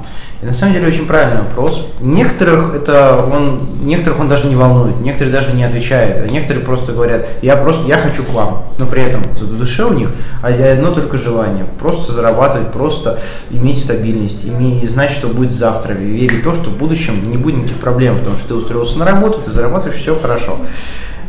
И 0.42 0.44
на 0.44 0.52
самом 0.52 0.74
деле 0.74 0.88
очень 0.88 1.06
правильный 1.06 1.42
вопрос. 1.42 1.86
Некоторых 2.00 2.74
это 2.74 3.24
он, 3.32 3.84
некоторых 3.84 4.18
он 4.18 4.28
даже 4.28 4.48
не 4.48 4.56
волнует, 4.56 5.00
некоторые 5.00 5.32
даже 5.32 5.52
не 5.52 5.62
отвечают, 5.62 6.28
а 6.28 6.32
некоторые 6.32 6.66
просто 6.66 6.92
говорят, 6.92 7.28
я 7.42 7.56
просто, 7.56 7.86
я 7.86 7.96
хочу 7.96 8.24
к 8.24 8.30
вам, 8.30 8.64
но 8.76 8.86
при 8.86 9.04
этом 9.04 9.22
в 9.22 9.56
душе 9.56 9.84
у 9.84 9.92
них 9.92 10.10
одно 10.42 10.90
только 10.90 11.16
желание, 11.16 11.64
просто 11.78 12.12
зарабатывать, 12.12 12.72
просто 12.72 13.20
иметь 13.50 13.78
стабильность, 13.78 14.44
иметь, 14.44 14.90
знать, 14.90 15.12
что 15.12 15.28
будет 15.28 15.52
завтра, 15.52 15.94
и 15.94 16.04
верить 16.04 16.40
в 16.40 16.42
то, 16.42 16.54
что 16.54 16.70
в 16.70 16.76
будущем 16.76 17.30
не 17.30 17.36
будет 17.36 17.58
никаких 17.58 17.76
проблем, 17.76 18.18
потому 18.18 18.36
что 18.36 18.48
ты 18.48 18.54
устроился 18.54 18.98
на 18.98 19.04
работу, 19.04 19.40
ты 19.44 19.52
зарабатываешь, 19.52 20.00
все 20.00 20.18
хорошо. 20.18 20.56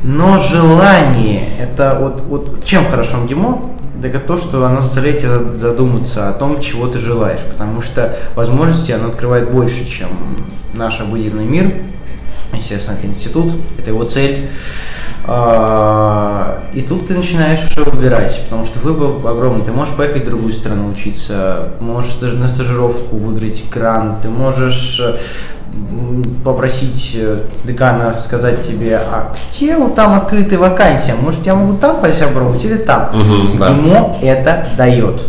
Но 0.02 0.40
желание, 0.40 1.50
это 1.60 1.98
вот, 2.02 2.22
вот 2.22 2.64
чем 2.66 2.88
хорошо 2.88 3.18
МГИМО, 3.18 3.73
так 4.02 4.16
это 4.16 4.26
то, 4.26 4.38
что 4.38 4.66
оно 4.66 4.82
заставляет 4.82 5.20
тебя 5.20 5.58
задуматься 5.58 6.30
о 6.30 6.34
том, 6.34 6.60
чего 6.60 6.88
ты 6.88 7.00
желаешь, 7.00 7.42
потому 7.42 7.82
что 7.82 8.18
возможности 8.36 8.92
оно 8.92 9.08
открывает 9.08 9.52
больше, 9.52 9.86
чем 9.86 10.10
наш 10.74 11.00
обыденный 11.00 11.46
мир. 11.46 11.74
Естественно, 12.54 12.98
это 12.98 13.08
институт, 13.08 13.54
это 13.78 13.90
его 13.92 14.04
цель. 14.04 14.50
А, 15.26 16.64
И 16.74 16.82
тут 16.82 17.08
ты 17.08 17.14
начинаешь 17.14 17.66
уже 17.66 17.84
выбирать, 17.90 18.42
потому 18.44 18.66
что 18.66 18.80
выбор 18.80 19.26
огромный. 19.32 19.64
Ты 19.64 19.72
можешь 19.72 19.96
поехать 19.96 20.24
в 20.24 20.26
другую 20.26 20.52
страну 20.52 20.90
учиться, 20.90 21.74
можешь 21.80 22.20
на 22.22 22.48
стажировку 22.48 23.16
выиграть 23.16 23.64
грант, 23.72 24.22
ты 24.22 24.30
можешь 24.30 25.00
э, 25.00 25.18
попросить 26.44 27.14
э, 27.16 27.40
декана 27.64 28.16
сказать 28.24 28.62
тебе, 28.62 28.98
а 28.98 29.34
где 29.50 29.76
вот 29.78 29.96
там 29.96 30.14
открытые 30.14 30.60
вакансии, 30.60 31.14
может 31.20 31.46
я 31.46 31.56
могу 31.56 31.78
там 31.78 31.98
попробовать 31.98 32.64
или 32.66 32.76
там. 32.76 33.10
Мгм, 33.14 33.58
да. 33.58 33.70
Ему 33.70 34.16
это 34.22 34.68
дает. 34.78 35.22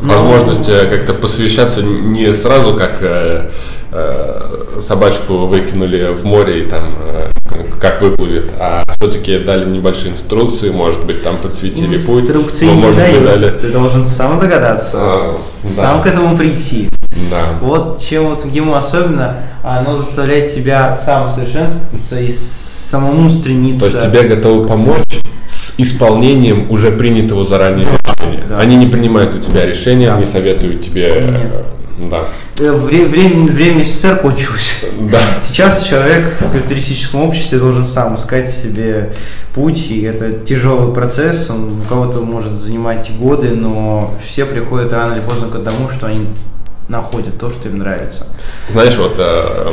Возможность 0.00 0.68
э, 0.68 0.86
как-то 0.86 1.14
посвящаться 1.14 1.82
не 1.82 2.32
сразу, 2.34 2.74
как 2.74 3.02
э, 3.02 3.50
э, 3.92 4.80
собачку 4.80 5.46
выкинули 5.46 6.12
в 6.14 6.24
море 6.24 6.64
и 6.64 6.66
там 6.68 6.94
э, 6.98 7.30
как 7.80 8.00
выплывет, 8.02 8.50
а 8.58 8.82
все-таки 8.98 9.38
дали 9.38 9.68
небольшие 9.68 10.12
инструкции, 10.12 10.70
может 10.70 11.04
быть, 11.04 11.22
там 11.22 11.36
подсветили 11.38 11.96
путь. 11.96 12.22
Инструкции 12.24 12.66
ну, 12.66 12.74
не 12.74 12.82
может 12.82 13.00
быть, 13.00 13.12
дают. 13.12 13.24
дали. 13.24 13.50
Ты 13.58 13.68
должен 13.70 14.04
сам 14.04 14.38
догадаться. 14.40 14.96
А, 15.00 15.36
Сам 15.64 15.98
да. 15.98 16.02
к 16.02 16.06
этому 16.06 16.36
прийти. 16.36 16.88
Да. 17.30 17.58
Вот 17.60 18.00
чем 18.00 18.28
вот 18.28 18.44
ГИМО 18.44 18.78
особенно, 18.78 19.38
оно 19.62 19.94
заставляет 19.96 20.52
тебя 20.54 20.94
самосовершенствоваться 20.96 22.20
и 22.20 22.30
самому 22.30 23.30
стремиться. 23.30 23.90
То 23.90 23.98
есть 23.98 24.10
тебе 24.10 24.22
готовы 24.28 24.66
помочь 24.66 25.20
с 25.48 25.74
исполнением 25.78 26.70
уже 26.70 26.90
принятого 26.92 27.44
заранее 27.44 27.86
решения. 27.86 28.44
да. 28.48 28.58
Они 28.58 28.76
не 28.76 28.86
принимают 28.86 29.32
за 29.32 29.40
тебя 29.40 29.64
решения, 29.66 30.10
Да. 30.12 30.18
не 30.18 30.24
советуют 30.26 30.82
тебе. 30.84 31.08
э, 31.08 31.24
Нет. 31.30 31.64
Да. 32.08 32.24
Э, 32.58 32.72
Вре- 32.72 33.04
время, 33.06 33.46
время 33.46 33.84
СССР 33.84 34.16
кончилось. 34.22 34.84
Да. 35.10 35.20
Сейчас 35.46 35.84
человек 35.84 36.34
в 36.40 36.52
капиталистическом 36.52 37.22
обществе 37.22 37.58
должен 37.58 37.84
сам 37.84 38.14
искать 38.16 38.50
себе 38.50 39.12
путь, 39.54 39.90
и 39.90 40.02
это 40.02 40.32
тяжелый 40.44 40.94
процесс, 40.94 41.50
он 41.50 41.80
у 41.80 41.84
кого-то 41.84 42.20
может 42.20 42.52
занимать 42.52 43.10
годы, 43.18 43.48
но 43.50 44.14
все 44.24 44.44
приходят 44.46 44.92
рано 44.92 45.14
или 45.14 45.20
поздно 45.20 45.48
к 45.48 45.62
тому, 45.62 45.88
что 45.90 46.06
они 46.06 46.28
находят 46.88 47.38
то, 47.38 47.50
что 47.50 47.68
им 47.68 47.78
нравится. 47.78 48.26
Знаешь, 48.68 48.96
вот 48.96 49.14
э, 49.18 49.72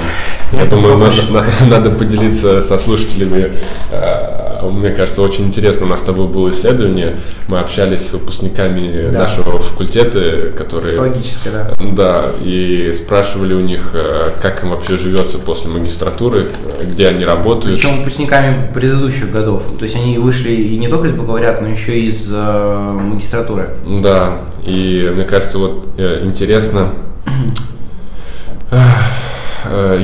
я 0.54 0.66
думаю, 0.66 0.98
надо, 0.98 1.46
надо 1.68 1.90
поделиться 1.90 2.62
со 2.62 2.78
слушателями. 2.78 3.54
э, 3.92 4.47
Мне 4.64 4.92
кажется, 4.92 5.22
очень 5.22 5.46
интересно. 5.46 5.86
У 5.86 5.90
нас 5.90 6.02
с 6.02 6.04
тобой 6.04 6.28
было 6.28 6.50
исследование. 6.50 7.18
Мы 7.48 7.60
общались 7.60 8.08
с 8.08 8.14
выпускниками 8.14 9.10
Да. 9.12 9.20
нашего 9.20 9.60
факультета, 9.60 10.52
которые 10.58 10.88
Социологическое, 10.90 11.54
да. 11.54 11.74
Да, 11.80 12.26
и 12.42 12.92
спрашивали 12.92 13.54
у 13.54 13.60
них, 13.62 13.92
э, 13.94 14.32
как 14.42 14.64
им 14.64 14.70
вообще 14.70 14.98
живется 14.98 15.38
после 15.38 15.70
магистратуры, 15.70 16.50
где 16.84 17.08
они 17.08 17.26
работают. 17.26 17.80
Причем 17.80 18.00
выпускниками 18.00 18.72
предыдущих 18.74 19.32
годов. 19.32 19.64
То 19.78 19.84
есть 19.86 19.96
они 19.96 20.18
вышли 20.18 20.52
и 20.52 20.78
не 20.78 20.88
только 20.88 21.08
из 21.08 21.14
бакалавриата, 21.14 21.62
но 21.62 21.70
еще 21.70 21.98
и 22.00 22.08
из 22.08 22.30
э, 22.34 22.92
магистратуры. 22.94 23.70
Да, 24.02 24.40
и 24.66 25.12
мне 25.14 25.24
кажется, 25.24 25.58
вот 25.58 25.88
э, 25.98 26.22
интересно, 26.26 26.92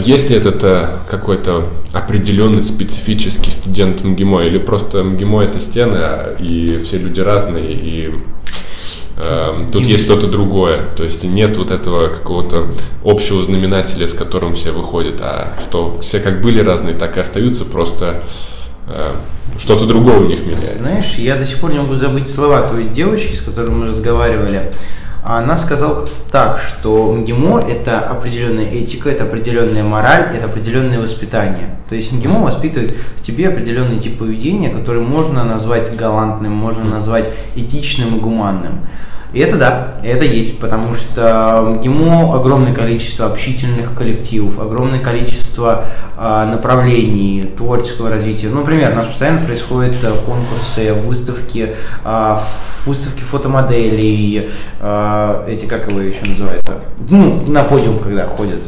есть 0.05 0.29
ли 0.29 0.35
этот 0.37 0.63
э, 0.63 0.87
какой-то 1.09 1.69
определенный 1.93 2.63
специфический 2.63 3.51
студент 3.51 4.03
МГИМО, 4.03 4.45
или 4.45 4.57
просто 4.57 5.03
МГИМО 5.03 5.43
это 5.43 5.59
стены, 5.59 5.97
а- 5.97 6.35
и 6.39 6.81
все 6.83 6.97
люди 6.97 7.19
разные, 7.19 7.71
и 7.73 8.13
э, 9.17 9.67
тут 9.71 9.83
есть 9.83 10.03
что-то 10.05 10.27
другое, 10.27 10.83
то 10.95 11.03
есть 11.03 11.23
нет 11.23 11.57
вот 11.57 11.71
этого 11.71 12.07
какого-то 12.09 12.67
общего 13.03 13.43
знаменателя, 13.43 14.07
с 14.07 14.13
которым 14.13 14.53
все 14.55 14.71
выходят, 14.71 15.21
а 15.21 15.57
что 15.59 15.99
все 16.01 16.19
как 16.19 16.41
были 16.41 16.59
разные, 16.61 16.95
так 16.95 17.17
и 17.17 17.19
остаются, 17.19 17.65
просто 17.65 18.23
э, 18.87 19.11
что-то 19.59 19.85
другое 19.85 20.17
у 20.17 20.25
них 20.25 20.45
меняется. 20.45 20.81
Знаешь, 20.81 21.15
я 21.17 21.35
до 21.35 21.45
сих 21.45 21.57
пор 21.59 21.71
не 21.71 21.79
могу 21.79 21.95
забыть 21.95 22.27
слова 22.29 22.61
той 22.63 22.85
девочки, 22.85 23.35
с 23.35 23.41
которой 23.41 23.69
мы 23.69 23.85
разговаривали. 23.85 24.71
Она 25.23 25.57
сказала 25.57 26.05
так, 26.31 26.59
что 26.59 27.13
МГИМО– 27.13 27.59
это 27.69 27.99
определенная 27.99 28.65
этика, 28.65 29.09
это 29.09 29.23
определенная 29.23 29.83
мораль, 29.83 30.27
это 30.35 30.45
определенное 30.45 30.99
воспитание. 30.99 31.77
То 31.87 31.95
есть 31.95 32.11
МГИМО 32.11 32.43
воспитывает 32.43 32.93
в 33.17 33.21
тебе 33.21 33.47
определенный 33.47 33.99
тип 33.99 34.17
поведения, 34.17 34.69
который 34.69 35.01
можно 35.01 35.45
назвать 35.45 35.95
галантным, 35.95 36.51
можно 36.51 36.83
назвать 36.83 37.29
этичным 37.55 38.17
и 38.17 38.19
гуманным. 38.19 38.79
И 39.33 39.39
это 39.39 39.57
да, 39.57 39.87
это 40.03 40.25
есть, 40.25 40.59
потому 40.59 40.93
что 40.93 41.75
МГИМО 41.77 42.35
огромное 42.35 42.71
количество 42.73 43.25
общительных 43.25 43.95
коллективов, 43.95 44.59
огромное 44.59 44.99
количество 44.99 45.85
а, 46.15 46.45
направлений 46.45 47.43
творческого 47.57 48.09
развития. 48.11 48.49
Ну, 48.51 48.59
например, 48.59 48.91
у 48.91 48.95
нас 48.95 49.07
постоянно 49.07 49.41
происходят 49.43 49.95
а, 50.03 50.11
конкурсы, 50.23 50.93
выставки, 50.93 51.73
ф- 52.05 52.85
выставки 52.85 53.21
фотомоделей, 53.21 54.49
а, 54.79 55.43
эти, 55.47 55.65
как 55.65 55.89
его 55.89 56.01
еще 56.01 56.23
называется, 56.27 56.81
ну, 57.09 57.41
на 57.47 57.63
подиум, 57.63 57.97
когда 57.97 58.27
ходят. 58.27 58.61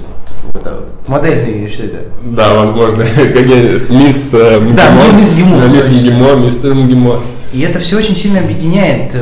Это, 0.56 0.86
модельные, 1.06 1.68
что 1.68 1.84
это? 1.84 2.00
Да, 2.24 2.56
возможно. 2.56 3.04
Какие 3.16 3.92
мисс 3.92 4.34
э, 4.34 4.60
МГИМО. 4.60 4.76
Да, 4.76 5.12
мисс 5.14 5.34
ГИМО, 5.34 5.68
Мисс. 5.68 5.88
МГИМО, 5.90 6.34
мистер 6.36 6.74
МГИМО. 6.74 7.22
И 7.54 7.62
это 7.62 7.80
все 7.80 7.98
очень 7.98 8.16
сильно 8.16 8.40
объединяет 8.40 9.16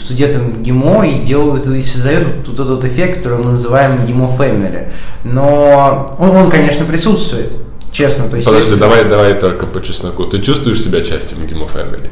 студентов 0.00 0.60
ГИМО 0.62 1.06
и 1.06 1.24
делают 1.24 1.66
и 1.66 1.82
создает 1.82 2.46
вот 2.46 2.60
этот 2.60 2.84
эффект, 2.84 3.18
который 3.18 3.38
мы 3.38 3.52
называем 3.52 4.04
ГИМО 4.04 4.36
Family. 4.38 4.88
Но 5.24 6.14
он, 6.18 6.30
он, 6.30 6.50
конечно, 6.50 6.84
присутствует, 6.84 7.54
честно. 7.92 8.28
То 8.28 8.36
есть 8.36 8.46
Подожди, 8.46 8.70
если- 8.70 8.80
давай, 8.80 9.04
давай 9.04 9.34
только 9.34 9.66
по 9.66 9.82
чесноку. 9.82 10.24
Ты 10.26 10.40
чувствуешь 10.40 10.82
себя 10.82 11.00
частью 11.02 11.38
МГИМО 11.38 11.66
Family? 11.66 12.10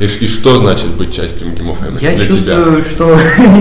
И, 0.00 0.04
и 0.06 0.26
что 0.28 0.56
значит 0.56 0.88
быть 0.96 1.14
частью 1.14 1.48
МГИМО 1.50 1.72
Family 1.72 1.98
Я 2.00 2.16
для 2.16 2.26
чувствую, 2.26 2.82
что 2.82 3.16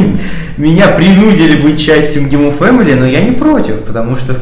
меня 0.58 0.88
принудили 0.88 1.62
быть 1.62 1.84
частью 1.84 2.24
МГИМО 2.24 2.50
Family, 2.52 2.96
но 2.96 3.06
я 3.06 3.22
не 3.22 3.34
против, 3.34 3.82
потому 3.84 4.16
что 4.18 4.36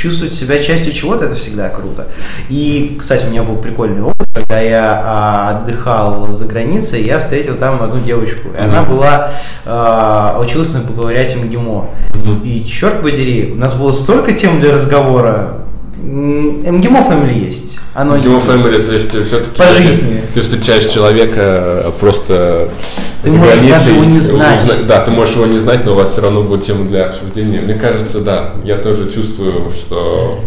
чувствовать 0.00 0.32
себя 0.32 0.62
частью 0.62 0.92
чего-то 0.92 1.26
это 1.26 1.34
всегда 1.34 1.68
круто. 1.68 2.06
И, 2.48 2.96
кстати, 2.98 3.26
у 3.26 3.30
меня 3.30 3.42
был 3.42 3.56
прикольный 3.56 4.02
опыт, 4.02 4.26
когда 4.32 4.58
я 4.60 5.02
а, 5.04 5.50
отдыхал 5.58 6.32
за 6.32 6.46
границей, 6.46 7.02
я 7.04 7.18
встретил 7.18 7.56
там 7.56 7.82
одну 7.82 8.00
девочку, 8.00 8.48
и 8.56 8.60
она 8.60 8.82
Мгм. 8.82 8.90
была 8.96 9.30
а, 9.66 10.40
училась 10.40 10.70
на 10.70 10.80
бакалавриате 10.80 11.36
МГИМО. 11.36 11.90
Мгм. 12.14 12.42
И 12.42 12.64
черт 12.64 13.02
подери, 13.02 13.52
у 13.52 13.56
нас 13.56 13.74
было 13.74 13.92
столько 13.92 14.32
тем 14.32 14.60
для 14.60 14.72
разговора. 14.72 15.56
М, 16.02 16.76
МГИМО 16.78 16.98
Family 17.00 17.38
есть. 17.46 17.78
Оно 17.94 18.16
МГИМО 18.16 18.36
есть. 18.36 18.46
Family, 18.46 18.86
то 18.86 18.92
есть 18.94 19.08
все-таки... 19.26 19.56
По 19.58 19.66
жизни. 19.72 20.22
Ты 20.34 20.40
встречаешь 20.42 20.86
человека 20.86 21.82
э, 21.86 21.90
просто 22.00 22.68
Ты 23.22 23.30
можешь 23.32 23.54
границей. 23.56 23.70
даже 23.78 23.90
его 23.92 24.04
не 24.04 24.18
знать. 24.18 24.62
Узна- 24.62 24.84
Да, 24.86 25.00
ты 25.04 25.10
можешь 25.10 25.34
его 25.34 25.46
не 25.46 25.58
знать, 25.58 25.84
но 25.84 25.92
у 25.92 25.94
вас 25.96 26.12
все 26.12 26.22
равно 26.22 26.42
будет 26.42 26.64
тема 26.64 26.86
для 26.86 27.06
обсуждения. 27.06 27.60
Мне 27.60 27.74
кажется, 27.74 28.20
да, 28.20 28.54
я 28.64 28.76
тоже 28.76 29.10
чувствую, 29.10 29.70
что 29.72 30.38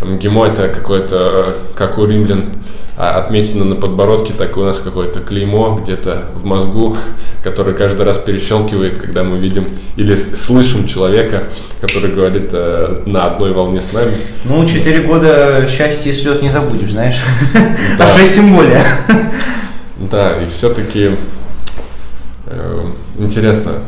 МГИМО 0.00 0.46
это 0.46 0.68
какое-то, 0.68 1.44
э, 1.48 1.74
как 1.74 1.98
у 1.98 2.06
римлян, 2.06 2.46
а, 2.96 3.18
отметина 3.18 3.64
на 3.64 3.76
подбородке, 3.76 4.32
так 4.32 4.56
и 4.56 4.60
у 4.60 4.64
нас 4.64 4.78
какое-то 4.78 5.20
клеймо 5.20 5.78
где-то 5.80 6.26
в 6.34 6.44
мозгу, 6.44 6.96
которое 7.44 7.72
каждый 7.72 8.02
раз 8.02 8.18
перещелкивает, 8.18 8.98
когда 8.98 9.22
мы 9.22 9.38
видим 9.38 9.68
или 9.96 10.14
слышим 10.16 10.86
человека, 10.86 11.44
который 11.80 12.12
говорит 12.12 12.50
э, 12.52 13.02
на 13.06 13.26
одной 13.26 13.52
волне 13.52 13.80
с 13.80 13.92
нами. 13.92 14.12
Ну, 14.44 14.66
четыре 14.66 15.00
года 15.02 15.66
счастья 15.68 16.10
и 16.10 16.12
слез 16.12 16.42
не 16.42 16.50
забудешь, 16.50 16.90
знаешь. 16.90 17.20
Да. 17.98 18.06
А 18.06 18.18
шесть 18.18 18.36
тем 18.36 18.54
более. 18.54 18.82
Да, 19.98 20.40
и 20.42 20.46
все-таки 20.46 21.16
интересно, 23.18 23.82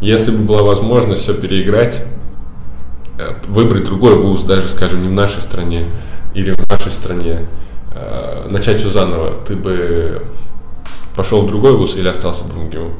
если 0.00 0.30
бы 0.30 0.38
была 0.38 0.62
возможность 0.62 1.22
все 1.22 1.34
переиграть, 1.34 1.96
э, 1.96 2.19
выбрать 3.48 3.84
другой 3.84 4.16
вуз, 4.16 4.42
даже, 4.42 4.68
скажем, 4.68 5.02
не 5.02 5.08
в 5.08 5.12
нашей 5.12 5.40
стране 5.40 5.86
или 6.34 6.52
в 6.52 6.70
нашей 6.70 6.92
стране, 6.92 7.46
э, 7.94 8.48
начать 8.50 8.78
все 8.78 8.90
заново, 8.90 9.34
ты 9.46 9.56
бы 9.56 10.22
пошел 11.16 11.42
в 11.42 11.48
другой 11.48 11.76
вуз 11.76 11.96
или 11.96 12.08
остался 12.08 12.44
бы 12.44 12.50
в 12.50 12.64
МГИМО? 12.64 12.90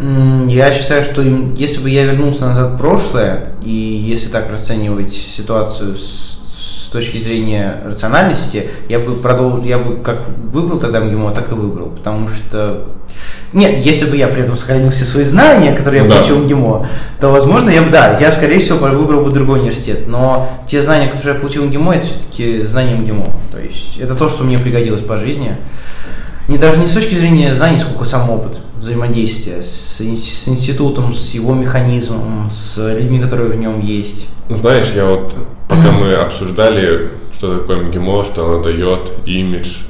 М, 0.00 0.48
Я 0.48 0.72
считаю, 0.72 1.02
что 1.02 1.22
если 1.22 1.80
бы 1.82 1.90
я 1.90 2.04
вернулся 2.04 2.46
назад 2.46 2.72
в 2.72 2.78
прошлое, 2.78 3.54
и 3.62 3.70
если 3.70 4.28
так 4.30 4.50
расценивать 4.50 5.12
ситуацию 5.12 5.96
с, 5.96 6.38
с 6.52 6.88
точки 6.90 7.18
зрения 7.18 7.82
рациональности, 7.84 8.70
я 8.88 8.98
бы 8.98 9.14
продолжил, 9.14 9.62
я 9.64 9.78
бы 9.78 9.96
как 10.02 10.26
выбрал 10.52 10.78
тогда 10.78 11.00
МГИМО, 11.00 11.32
так 11.32 11.52
и 11.52 11.54
выбрал, 11.54 11.90
потому 11.90 12.28
что 12.28 12.86
нет, 13.52 13.84
если 13.84 14.06
бы 14.06 14.16
я 14.16 14.28
при 14.28 14.42
этом 14.42 14.56
сохранил 14.56 14.90
все 14.90 15.04
свои 15.04 15.24
знания, 15.24 15.72
которые 15.72 16.02
я 16.02 16.08
Да. 16.08 16.16
получил 16.16 16.36
в 16.36 16.46
ГИМО, 16.46 16.88
то, 17.20 17.30
возможно, 17.30 17.70
я 17.70 17.82
бы, 17.82 17.90
да, 17.90 18.16
я, 18.20 18.30
скорее 18.30 18.60
всего, 18.60 18.78
выбрал 18.78 19.22
бы 19.24 19.30
другой 19.30 19.60
университет. 19.60 20.06
Но 20.06 20.48
те 20.66 20.80
знания, 20.82 21.08
которые 21.08 21.34
я 21.34 21.40
получил 21.40 21.64
в 21.64 21.70
ГИМО, 21.70 21.94
это 21.94 22.06
все-таки 22.06 22.62
знания 22.64 22.94
МГИМО. 22.94 23.26
То 23.50 23.58
есть 23.58 23.98
это 23.98 24.14
то, 24.14 24.28
что 24.28 24.44
мне 24.44 24.58
пригодилось 24.58 25.02
по 25.02 25.16
жизни. 25.16 25.56
Не 26.48 26.58
даже 26.58 26.78
не 26.80 26.86
с 26.86 26.90
точки 26.92 27.14
зрения 27.14 27.54
знаний, 27.54 27.78
сколько 27.78 28.04
сам 28.04 28.28
опыт 28.30 28.60
взаимодействия 28.80 29.62
с, 29.62 30.00
с 30.00 30.48
институтом, 30.48 31.14
с 31.14 31.30
его 31.34 31.54
механизмом, 31.54 32.50
с 32.50 32.76
людьми, 32.92 33.20
которые 33.20 33.50
в 33.50 33.56
нем 33.56 33.80
есть. 33.80 34.28
Знаешь, 34.48 34.90
я 34.96 35.04
вот, 35.06 35.34
пока 35.68 35.92
мы 35.92 36.14
обсуждали, 36.14 37.10
что 37.32 37.58
такое 37.58 37.76
МГИМО, 37.86 38.24
что 38.24 38.44
оно 38.46 38.62
дает, 38.62 39.12
имидж, 39.26 39.82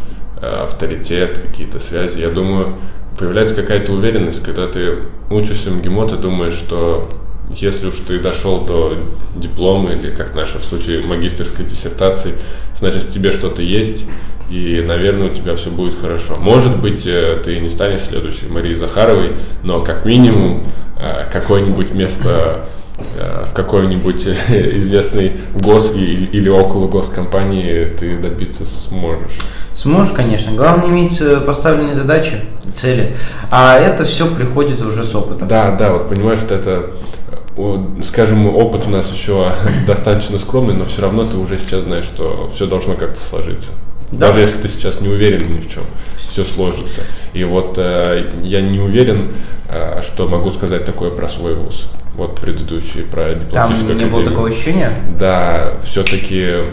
э, 0.43 0.47
авторитет, 0.65 1.39
какие-то 1.39 1.79
связи, 1.81 2.21
я 2.21 2.29
думаю, 2.29 2.75
появляется 3.19 3.55
какая-то 3.55 3.93
уверенность, 3.93 4.43
когда 4.43 4.67
ты 4.67 4.99
учишься 5.31 5.71
МГИМО, 5.71 6.09
ты 6.09 6.17
думаешь, 6.17 6.55
что 6.55 7.09
если 7.51 7.89
уж 7.89 7.97
ты 8.07 8.19
дошел 8.21 8.65
до 8.65 8.97
диплома 9.35 9.93
или, 9.93 10.11
как 10.11 10.33
в 10.33 10.37
нашем 10.37 10.63
случае, 10.63 11.05
магистрской 11.05 11.65
диссертации, 11.65 12.35
значит, 12.77 13.05
в 13.05 13.13
тебе 13.13 13.33
что-то 13.33 13.63
есть, 13.63 14.07
и, 14.51 14.83
наверное, 14.87 15.31
у 15.31 15.35
тебя 15.35 15.55
все 15.55 15.71
будет 15.71 15.99
хорошо. 16.01 16.37
Может 16.39 16.81
быть, 16.81 17.07
э, 17.07 17.41
ты 17.45 17.59
не 17.59 17.69
станешь 17.69 18.01
следующей 18.01 18.49
Марией 18.49 18.75
Захаровой, 18.75 19.37
но 19.63 19.83
как 19.83 20.05
минимум 20.05 20.65
э, 20.99 21.29
какое-нибудь 21.33 21.93
место 21.93 22.67
в 23.47 23.53
какой-нибудь 23.55 24.27
известной 24.49 25.33
гос 25.55 25.95
или 25.95 26.49
около 26.49 26.89
госкомпании 26.89 27.85
ты 27.99 28.19
добиться 28.19 28.65
сможешь. 28.67 29.39
Сможешь, 29.75 30.13
конечно. 30.13 30.53
Главное 30.53 30.89
иметь 30.89 31.23
поставленные 31.47 31.95
задачи, 31.95 32.41
цели. 32.75 33.17
А 33.51 33.79
это 33.79 34.05
все 34.05 34.27
приходит 34.27 34.83
уже 34.83 35.05
с 35.05 35.15
опытом. 35.15 35.49
Да, 35.49 35.73
да, 35.73 35.93
вот 35.93 36.09
понимаешь, 36.09 36.41
что 36.41 36.55
это 36.55 36.91
скажем, 38.03 38.47
опыт 38.55 38.87
у 38.87 38.91
нас 38.91 39.13
еще 39.13 39.53
достаточно 39.87 40.39
скромный, 40.39 40.75
но 40.75 40.85
все 40.85 41.03
равно 41.03 41.27
ты 41.27 41.37
уже 41.37 41.59
сейчас 41.59 41.83
знаешь, 41.83 42.05
что 42.05 42.51
все 42.55 42.67
должно 42.67 42.95
как-то 42.95 43.21
сложиться. 43.21 43.71
Да. 44.13 44.29
Даже 44.29 44.41
если 44.41 44.59
ты 44.59 44.69
сейчас 44.69 45.01
не 45.01 45.09
уверен 45.09 45.55
ни 45.55 45.61
в 45.61 45.71
чем, 45.71 45.85
все 46.31 46.45
сложится. 46.45 47.03
И 47.35 47.45
вот 47.45 47.75
э, 47.77 48.31
я 48.43 48.61
не 48.61 48.79
уверен, 48.79 49.33
э, 49.69 50.01
что 50.03 50.29
могу 50.29 50.51
сказать 50.51 50.85
такое 50.85 51.11
про 51.11 51.29
свой 51.29 51.55
вуз. 51.55 51.87
Вот 52.15 52.41
предыдущий 52.41 53.03
про 53.03 53.33
дипломатическую 53.33 53.97
Там 53.97 54.05
не 54.05 54.11
было 54.11 54.25
такого 54.25 54.49
ощущения? 54.49 54.93
Да, 55.19 55.75
все-таки 55.85 56.41
э, 56.41 56.65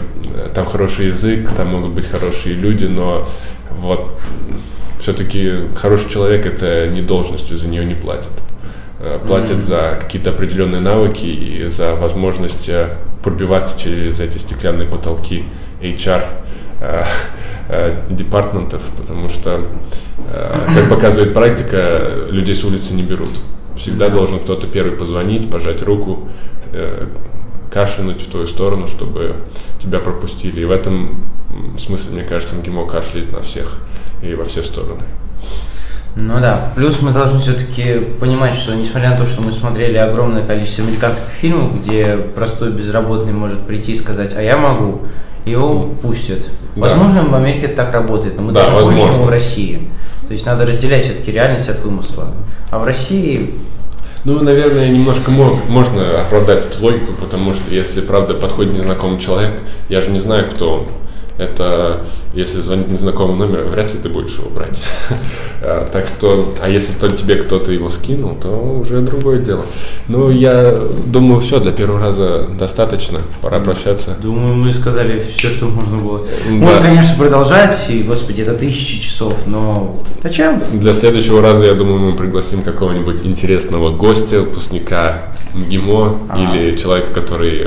там 0.54 0.64
хороший 0.64 1.08
язык, 1.08 1.50
там 1.56 1.68
могут 1.68 1.90
быть 1.90 2.06
хорошие 2.06 2.54
люди, 2.54 2.84
но 2.84 3.26
вот 3.70 4.20
все-таки 5.00 5.52
хороший 5.76 6.10
человек 6.10 6.46
это 6.46 6.88
не 6.88 7.02
должностью, 7.02 7.58
за 7.58 7.68
нее 7.68 7.84
не 7.84 7.94
платят. 7.94 8.32
Платят 9.28 9.58
mm-hmm. 9.58 9.62
за 9.62 9.98
какие-то 10.00 10.30
определенные 10.30 10.80
навыки 10.80 11.24
и 11.24 11.68
за 11.68 11.94
возможность 11.94 12.68
пробиваться 13.22 13.80
через 13.80 14.18
эти 14.18 14.38
стеклянные 14.38 14.88
потолки 14.88 15.44
HR 15.80 16.24
департментов, 18.10 18.80
потому 18.96 19.28
что, 19.28 19.62
э, 20.32 20.68
как 20.74 20.88
показывает 20.88 21.34
практика, 21.34 22.12
людей 22.30 22.54
с 22.54 22.64
улицы 22.64 22.94
не 22.94 23.02
берут. 23.02 23.30
Всегда 23.76 24.08
должен 24.08 24.40
кто-то 24.40 24.66
первый 24.66 24.96
позвонить, 24.96 25.50
пожать 25.50 25.82
руку, 25.82 26.28
кашлянуть 27.70 28.22
в 28.22 28.30
твою 28.30 28.46
сторону, 28.46 28.86
чтобы 28.86 29.36
тебя 29.78 30.00
пропустили. 30.00 30.62
И 30.62 30.64
в 30.64 30.70
этом 30.70 31.30
смысле, 31.78 32.14
мне 32.14 32.24
кажется, 32.24 32.56
МГИМО 32.56 32.86
кашляет 32.86 33.32
на 33.32 33.40
всех 33.40 33.78
и 34.22 34.34
во 34.34 34.44
все 34.44 34.62
стороны. 34.62 35.02
Ну 36.16 36.40
да, 36.40 36.72
плюс 36.74 37.00
мы 37.00 37.12
должны 37.12 37.38
все-таки 37.38 38.00
понимать, 38.18 38.54
что 38.54 38.74
несмотря 38.74 39.10
на 39.10 39.16
то, 39.16 39.24
что 39.24 39.40
мы 39.40 39.52
смотрели 39.52 39.96
огромное 39.96 40.44
количество 40.44 40.84
американских 40.84 41.28
фильмов, 41.28 41.80
где 41.80 42.16
простой 42.34 42.72
безработный 42.72 43.32
может 43.32 43.60
прийти 43.60 43.92
и 43.92 43.96
сказать, 43.96 44.34
а 44.34 44.42
я 44.42 44.56
могу, 44.56 45.02
его 45.44 45.86
пустят. 46.02 46.48
Да. 46.76 46.82
Возможно, 46.82 47.24
в 47.24 47.34
Америке 47.34 47.66
это 47.66 47.76
так 47.76 47.92
работает, 47.92 48.36
но 48.36 48.42
мы 48.42 48.52
да, 48.52 48.70
даже 48.70 48.84
больше 48.84 49.04
в 49.04 49.28
России. 49.28 49.88
То 50.26 50.32
есть 50.32 50.44
надо 50.44 50.66
разделять 50.66 51.04
все-таки 51.04 51.32
реальность 51.32 51.68
от 51.68 51.80
вымысла. 51.80 52.28
А 52.70 52.78
в 52.78 52.84
России 52.84 53.54
ну, 54.24 54.42
наверное, 54.42 54.90
немножко 54.90 55.30
мог, 55.30 55.68
можно 55.68 56.20
оправдать 56.20 56.66
эту 56.66 56.82
логику, 56.82 57.12
потому 57.20 57.54
что 57.54 57.72
если, 57.72 58.00
правда, 58.00 58.34
подходит 58.34 58.74
незнакомый 58.74 59.20
человек, 59.20 59.52
я 59.88 60.00
же 60.00 60.10
не 60.10 60.18
знаю, 60.18 60.50
кто 60.50 60.72
он 60.74 60.86
это 61.38 62.04
если 62.34 62.60
звонит 62.60 62.88
незнакомый 62.88 63.36
номер, 63.36 63.64
вряд 63.64 63.92
ли 63.92 63.98
ты 64.00 64.08
будешь 64.08 64.38
его 64.38 64.50
брать. 64.50 64.80
А, 65.60 65.88
так 65.90 66.06
что, 66.06 66.52
а 66.62 66.68
если 66.68 66.92
тебе 67.16 67.34
кто-то 67.34 67.72
его 67.72 67.88
скинул, 67.88 68.36
то 68.36 68.48
уже 68.78 69.00
другое 69.00 69.40
дело. 69.40 69.66
Ну, 70.06 70.30
я 70.30 70.80
думаю, 71.06 71.40
все, 71.40 71.58
для 71.58 71.72
первого 71.72 71.98
раза 71.98 72.46
достаточно, 72.56 73.18
пора 73.42 73.58
прощаться. 73.58 74.16
Думаю, 74.22 74.54
мы 74.54 74.72
сказали 74.72 75.18
все, 75.18 75.50
что 75.50 75.66
можно 75.66 75.96
было. 75.96 76.20
Да. 76.20 76.54
Можно, 76.54 76.82
конечно, 76.82 77.18
продолжать, 77.18 77.90
и, 77.90 78.04
господи, 78.04 78.42
это 78.42 78.54
тысячи 78.54 79.00
часов, 79.00 79.48
но 79.48 80.00
зачем? 80.22 80.62
Для 80.74 80.94
следующего 80.94 81.42
раза, 81.42 81.64
я 81.64 81.74
думаю, 81.74 81.98
мы 81.98 82.16
пригласим 82.16 82.62
какого-нибудь 82.62 83.24
интересного 83.24 83.90
гостя, 83.90 84.42
выпускника 84.42 85.32
МГИМО 85.54 86.18
а 86.28 86.36
-а. 86.36 86.56
или 86.56 86.76
человека, 86.76 87.08
который 87.12 87.66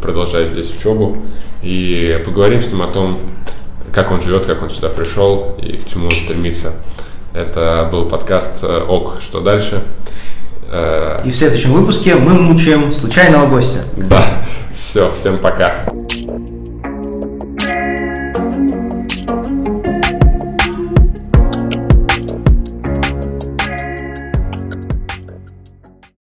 продолжает 0.00 0.52
здесь 0.52 0.72
учебу, 0.76 1.18
и 1.62 2.20
поговорим 2.24 2.62
с 2.62 2.68
ним 2.68 2.82
о 2.82 2.88
том, 2.88 3.20
как 3.92 4.10
он 4.10 4.20
живет, 4.22 4.46
как 4.46 4.62
он 4.62 4.70
сюда 4.70 4.88
пришел 4.88 5.56
и 5.60 5.76
к 5.76 5.86
чему 5.86 6.06
он 6.06 6.10
стремится. 6.10 6.74
Это 7.34 7.88
был 7.90 8.06
подкаст 8.06 8.62
э, 8.62 8.66
ОК. 8.66 9.22
Что 9.22 9.40
дальше? 9.40 9.82
Э, 10.68 11.18
и 11.24 11.30
в 11.30 11.34
следующем 11.34 11.72
выпуске 11.72 12.14
мы 12.14 12.34
мучаем 12.34 12.92
случайного 12.92 13.46
гостя. 13.46 13.80
Да. 13.96 14.22
Все, 14.88 15.10
всем 15.10 15.38
пока. 15.38 15.86